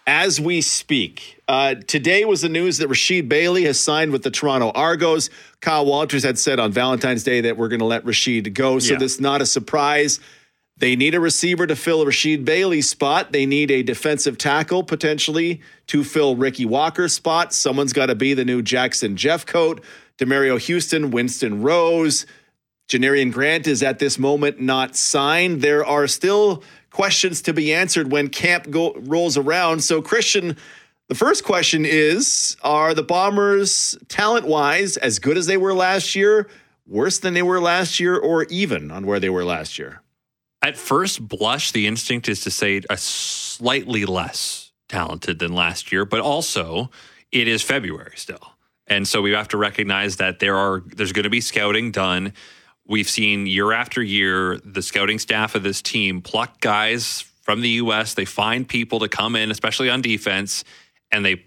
[0.06, 1.39] as we speak?
[1.47, 5.28] Uh, today was the news that Rashid Bailey has signed with the Toronto Argos.
[5.60, 8.78] Kyle Walters had said on Valentine's Day that we're going to let Rashid go.
[8.78, 8.98] So yeah.
[8.98, 10.18] this is not a surprise.
[10.78, 13.31] They need a receiver to fill Rashid Bailey's spot.
[13.31, 17.52] They need a defensive tackle potentially to fill Ricky Walker's spot.
[17.52, 19.82] Someone's got to be the new Jackson Jeffcoat,
[20.16, 22.24] Demerio Houston, Winston Rose.
[22.89, 25.61] Janarion Grant is at this moment not signed.
[25.61, 29.83] There are still questions to be answered when camp go- rolls around.
[29.83, 30.57] So, Christian,
[31.09, 36.15] the first question is Are the Bombers, talent wise, as good as they were last
[36.15, 36.49] year,
[36.87, 40.03] worse than they were last year, or even on where they were last year?
[40.63, 46.05] At first blush, the instinct is to say a slightly less talented than last year,
[46.05, 46.91] but also
[47.33, 48.53] it is February still.
[48.87, 52.33] And so we have to recognize that there are there's going to be scouting done
[52.89, 57.71] We've seen year after year the scouting staff of this team pluck guys from the
[57.71, 58.15] U.S.
[58.15, 60.65] They find people to come in, especially on defense,
[61.11, 61.45] and they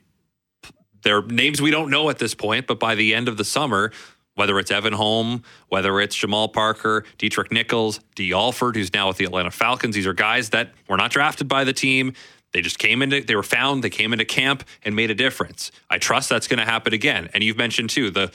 [1.03, 3.91] their names we don't know at this point, but by the end of the summer,
[4.35, 9.17] whether it's Evan Holm, whether it's Jamal Parker, Deatrick Nichols, Dee Alford, who's now with
[9.17, 12.13] the Atlanta Falcons, these are guys that were not drafted by the team.
[12.51, 15.71] They just came into, they were found, they came into camp and made a difference.
[15.89, 17.29] I trust that's going to happen again.
[17.33, 18.31] And you've mentioned too the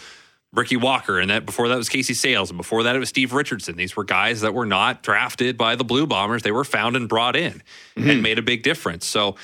[0.54, 3.32] Ricky Walker, and that before that was Casey Sayles, and before that it was Steve
[3.32, 3.76] Richardson.
[3.76, 7.08] These were guys that were not drafted by the Blue Bombers; they were found and
[7.08, 7.62] brought in,
[7.96, 8.10] mm-hmm.
[8.10, 9.06] and made a big difference.
[9.06, 9.36] So,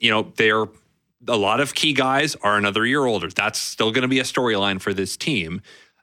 [0.00, 0.66] you know, they're
[1.28, 3.28] A lot of key guys are another year older.
[3.28, 5.60] That's still going to be a storyline for this team.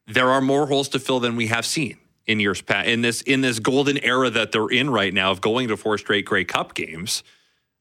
[0.08, 2.88] There are more holes to fill than we have seen in years past.
[2.88, 5.98] In this in this golden era that they're in right now of going to four
[5.98, 7.24] straight Grey Cup games,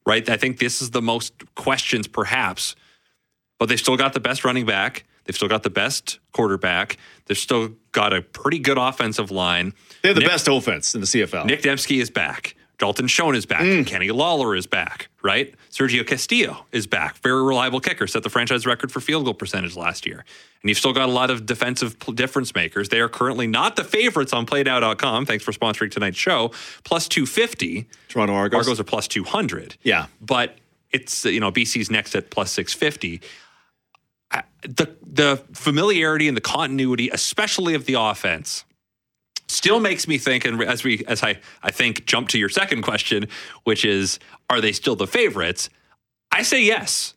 [0.07, 0.29] right?
[0.29, 2.77] I think this is the most questions perhaps,
[3.59, 5.05] but they've still got the best running back.
[5.25, 6.97] They've still got the best quarterback.
[7.27, 9.75] They've still got a pretty good offensive line.
[10.03, 11.47] They have the Nick, best offense in the CFL.
[11.47, 12.57] Nick Demski is back.
[12.83, 13.61] Dalton Schoen is back.
[13.61, 13.87] Mm.
[13.87, 15.55] Kenny Lawler is back, right?
[15.71, 17.17] Sergio Castillo is back.
[17.19, 18.09] Very reliable kicker.
[18.09, 20.25] Set the franchise record for field goal percentage last year.
[20.63, 22.89] And you've still got a lot of defensive difference makers.
[22.89, 25.27] They are currently not the favorites on playnow.com.
[25.27, 26.51] Thanks for sponsoring tonight's show.
[26.83, 27.87] Plus 250.
[28.09, 28.67] Toronto Argos.
[28.67, 29.77] Argos are plus 200.
[29.83, 30.07] Yeah.
[30.21, 30.59] But
[30.91, 33.21] it's, you know, BC's next at plus 650
[34.63, 38.65] the the familiarity and the continuity, especially of the offense,
[39.49, 40.45] still makes me think.
[40.45, 43.29] And as we as I I think jump to your second question,
[43.65, 44.19] which is,
[44.49, 45.69] are they still the favorites?
[46.31, 47.15] I say yes.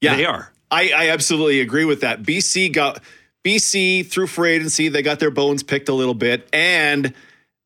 [0.00, 0.52] Yeah, they are.
[0.70, 2.22] I, I absolutely agree with that.
[2.22, 3.02] BC got
[3.44, 4.88] BC through free agency.
[4.88, 7.14] They got their bones picked a little bit, and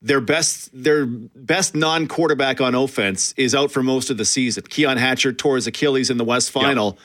[0.02, 4.64] their best their best non quarterback on offense is out for most of the season.
[4.68, 6.90] Keon Hatcher tore his Achilles in the West Final.
[6.90, 6.98] Yep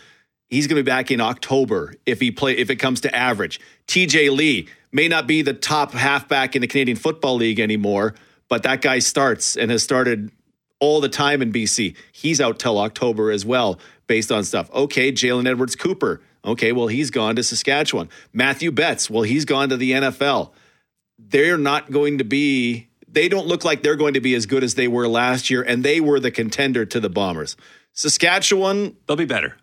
[0.54, 3.60] He's going to be back in October if he play if it comes to average.
[3.88, 8.14] TJ Lee may not be the top halfback in the Canadian Football League anymore,
[8.50, 10.32] but that guy starts and has started
[10.80, 11.96] all the time in BC.
[12.12, 14.70] He's out till October as well, based on stuff.
[14.72, 16.22] Okay, Jalen Edwards Cooper.
[16.46, 18.10] Okay, well, he's gone to Saskatchewan.
[18.32, 20.52] Mathieu Betts, well, he's gone to the NFL.
[21.18, 24.64] They're not going to be, they don't look like they're going to be as good
[24.64, 27.56] as they were last year, and they were the contender to the Bombers.
[27.94, 29.56] Saskatchewan, they'll be better.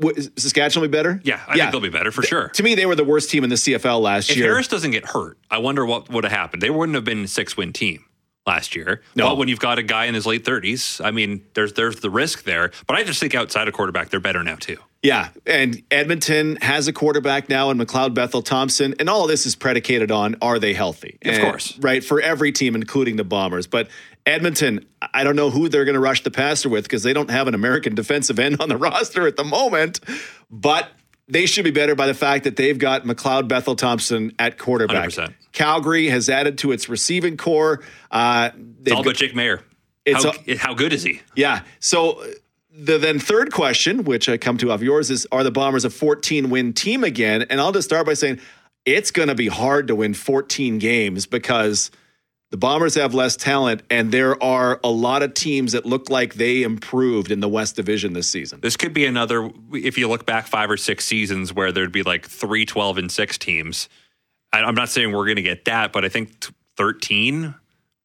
[0.00, 1.20] Saskatchewan will be better?
[1.22, 1.64] Yeah, I yeah.
[1.64, 2.48] think they'll be better for sure.
[2.48, 4.46] To me, they were the worst team in the CFL last if year.
[4.46, 6.62] If Harris doesn't get hurt, I wonder what would have happened.
[6.62, 8.04] They wouldn't have been a six win team
[8.46, 9.02] last year.
[9.14, 9.28] No.
[9.28, 12.10] But when you've got a guy in his late 30s, I mean, there's there's the
[12.10, 12.70] risk there.
[12.86, 14.78] But I just think outside of quarterback, they're better now too.
[15.02, 19.46] Yeah, and Edmonton has a quarterback now in McLeod Bethel Thompson, and all of this
[19.46, 21.18] is predicated on are they healthy?
[21.24, 23.66] Of and, course, right for every team, including the Bombers.
[23.66, 23.88] But
[24.24, 27.30] Edmonton, I don't know who they're going to rush the passer with because they don't
[27.30, 30.00] have an American defensive end on the roster at the moment.
[30.50, 30.88] But
[31.28, 35.10] they should be better by the fact that they've got McLeod Bethel Thompson at quarterback.
[35.10, 35.34] 100%.
[35.52, 37.82] Calgary has added to its receiving core.
[38.10, 38.50] Uh,
[38.84, 39.62] it's all but Jake Maier.
[40.04, 41.20] It's how, a, how good is he?
[41.36, 41.62] Yeah.
[41.80, 42.24] So
[42.70, 45.90] the then third question, which I come to off yours, is are the Bombers a
[45.90, 47.42] 14 win team again?
[47.50, 48.40] And I'll just start by saying
[48.84, 51.90] it's going to be hard to win 14 games because–
[52.52, 56.34] the Bombers have less talent, and there are a lot of teams that look like
[56.34, 58.60] they improved in the West Division this season.
[58.60, 62.02] This could be another, if you look back five or six seasons where there'd be
[62.02, 63.88] like three 12 and six teams.
[64.52, 66.44] I'm not saying we're going to get that, but I think
[66.76, 67.54] 13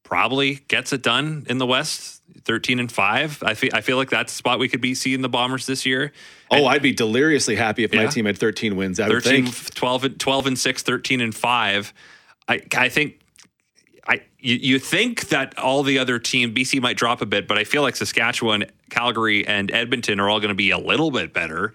[0.04, 2.22] probably gets it done in the West.
[2.46, 3.44] 13 and 5.
[3.44, 5.86] I feel I feel like that's the spot we could be seeing the Bombers this
[5.86, 6.14] year.
[6.50, 8.06] Oh, I'd be deliriously happy if yeah.
[8.06, 9.02] my team had 13 wins.
[9.02, 11.94] I 13, 12, 12 and 6, 13 and 5.
[12.48, 13.17] I I think
[14.08, 17.58] I you, you think that all the other team BC might drop a bit, but
[17.58, 21.34] I feel like Saskatchewan, Calgary, and Edmonton are all going to be a little bit
[21.34, 21.74] better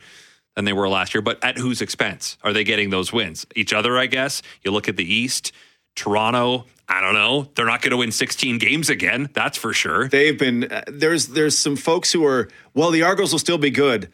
[0.54, 1.22] than they were last year.
[1.22, 3.46] But at whose expense are they getting those wins?
[3.54, 4.42] Each other, I guess.
[4.62, 5.52] You look at the East,
[5.94, 6.66] Toronto.
[6.88, 7.48] I don't know.
[7.54, 9.30] They're not going to win 16 games again.
[9.32, 10.08] That's for sure.
[10.08, 12.90] They've been uh, there's there's some folks who are well.
[12.90, 14.10] The Argos will still be good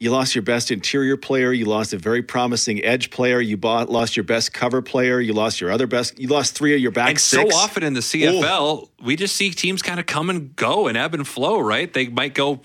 [0.00, 1.52] you lost your best interior player.
[1.52, 3.40] You lost a very promising edge player.
[3.40, 5.20] You bought, lost your best cover player.
[5.20, 6.18] You lost your other best.
[6.18, 7.54] You lost three of your back and six.
[7.54, 8.88] so often in the CFL, Ooh.
[9.02, 11.60] we just see teams kind of come and go and ebb and flow.
[11.60, 11.92] Right?
[11.92, 12.62] They might go.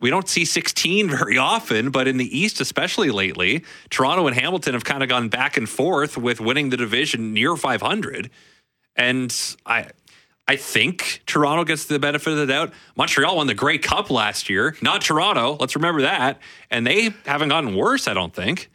[0.00, 4.74] We don't see 16 very often, but in the East, especially lately, Toronto and Hamilton
[4.74, 8.30] have kind of gone back and forth with winning the division near 500.
[8.96, 9.34] And
[9.64, 9.86] I,
[10.46, 12.72] I think Toronto gets the benefit of the doubt.
[12.96, 15.56] Montreal won the Grey Cup last year, not Toronto.
[15.58, 16.38] Let's remember that.
[16.70, 18.70] And they haven't gotten worse, I don't think.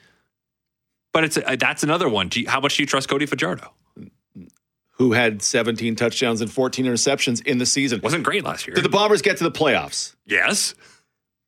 [1.13, 2.29] But it's a, that's another one.
[2.33, 3.71] You, how much do you trust Cody Fajardo?
[4.93, 8.01] Who had 17 touchdowns and 14 interceptions in the season?
[8.03, 8.75] Wasn't great last year.
[8.75, 10.15] Did the Bombers get to the playoffs?
[10.25, 10.75] Yes.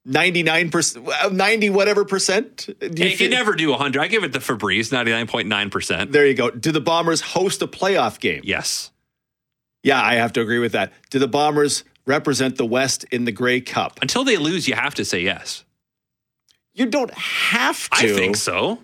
[0.07, 2.69] 99%, uh, 90 whatever percent?
[2.79, 4.01] Do you, you never do 100.
[4.01, 6.11] I give it to Fabrice, 99.9%.
[6.11, 6.49] There you go.
[6.49, 8.41] Do the Bombers host a playoff game?
[8.43, 8.91] Yes.
[9.83, 10.93] Yeah, I have to agree with that.
[11.09, 13.99] Do the Bombers represent the West in the Grey Cup?
[14.01, 15.63] Until they lose, you have to say yes.
[16.73, 18.13] You don't have to.
[18.13, 18.79] I think so.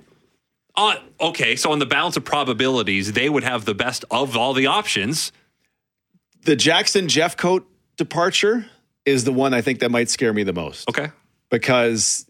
[0.76, 4.54] Uh, okay, so on the balance of probabilities, they would have the best of all
[4.54, 5.32] the options.
[6.44, 7.64] The Jackson Jeffcoat
[7.98, 8.68] departure
[9.06, 10.88] is the one I think that might scare me the most.
[10.90, 11.10] Okay.
[11.50, 12.26] Because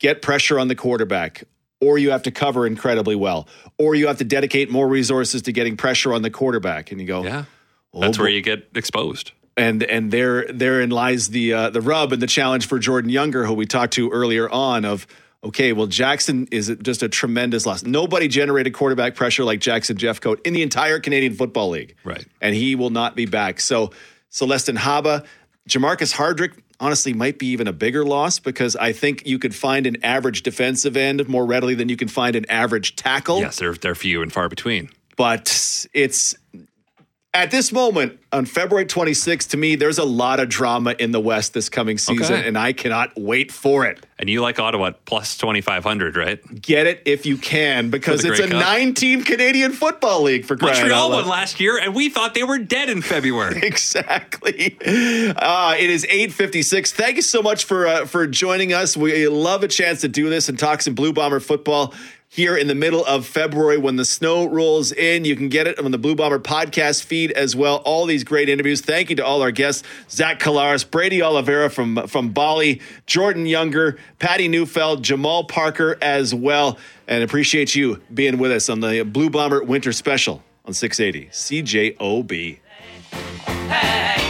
[0.00, 1.44] get pressure on the quarterback,
[1.80, 3.46] or you have to cover incredibly well,
[3.78, 6.90] or you have to dedicate more resources to getting pressure on the quarterback.
[6.90, 7.44] And you go, yeah.
[7.92, 9.32] That's where you get exposed.
[9.56, 13.44] and and there therein lies the uh, the rub and the challenge for Jordan Younger,
[13.44, 14.84] who we talked to earlier on.
[14.84, 15.06] Of
[15.42, 17.82] okay, well Jackson is just a tremendous loss.
[17.82, 22.24] Nobody generated quarterback pressure like Jackson Jeffcoat in the entire Canadian Football League, right?
[22.40, 23.60] And he will not be back.
[23.60, 23.90] So
[24.30, 25.26] Celestin Haba,
[25.68, 26.52] Jermarcus Hardrick.
[26.82, 30.42] Honestly, might be even a bigger loss because I think you could find an average
[30.42, 33.40] defensive end more readily than you can find an average tackle.
[33.40, 34.88] Yes, they're they're few and far between.
[35.14, 36.34] But it's
[37.32, 41.20] at this moment on February 26th, to me, there's a lot of drama in the
[41.20, 42.48] West this coming season, Okay.
[42.48, 44.04] and I cannot wait for it.
[44.18, 46.40] And you like Ottawa plus 2,500, right?
[46.60, 48.60] Get it if you can, because it's a Cup?
[48.60, 52.42] nine team Canadian Football League for crying Montreal won last year, and we thought they
[52.42, 53.60] were dead in February.
[53.62, 54.76] exactly.
[54.84, 56.92] Uh, it is 8:56.
[56.92, 58.96] Thank you so much for uh, for joining us.
[58.96, 61.94] We love a chance to do this and talk some Blue Bomber football
[62.32, 65.24] here in the middle of February when the snow rolls in.
[65.24, 67.78] You can get it on the Blue Bomber podcast feed as well.
[67.78, 68.80] All these great interviews.
[68.80, 73.98] Thank you to all our guests: Zach Collaros, Brady Oliveira from from Bali, Jordan Younger,
[74.20, 76.78] Patty Neufeld, Jamal Parker as well.
[77.08, 82.60] And appreciate you being with us on the Blue Bomber Winter Special on 680 CJOB.
[83.68, 84.29] Hey.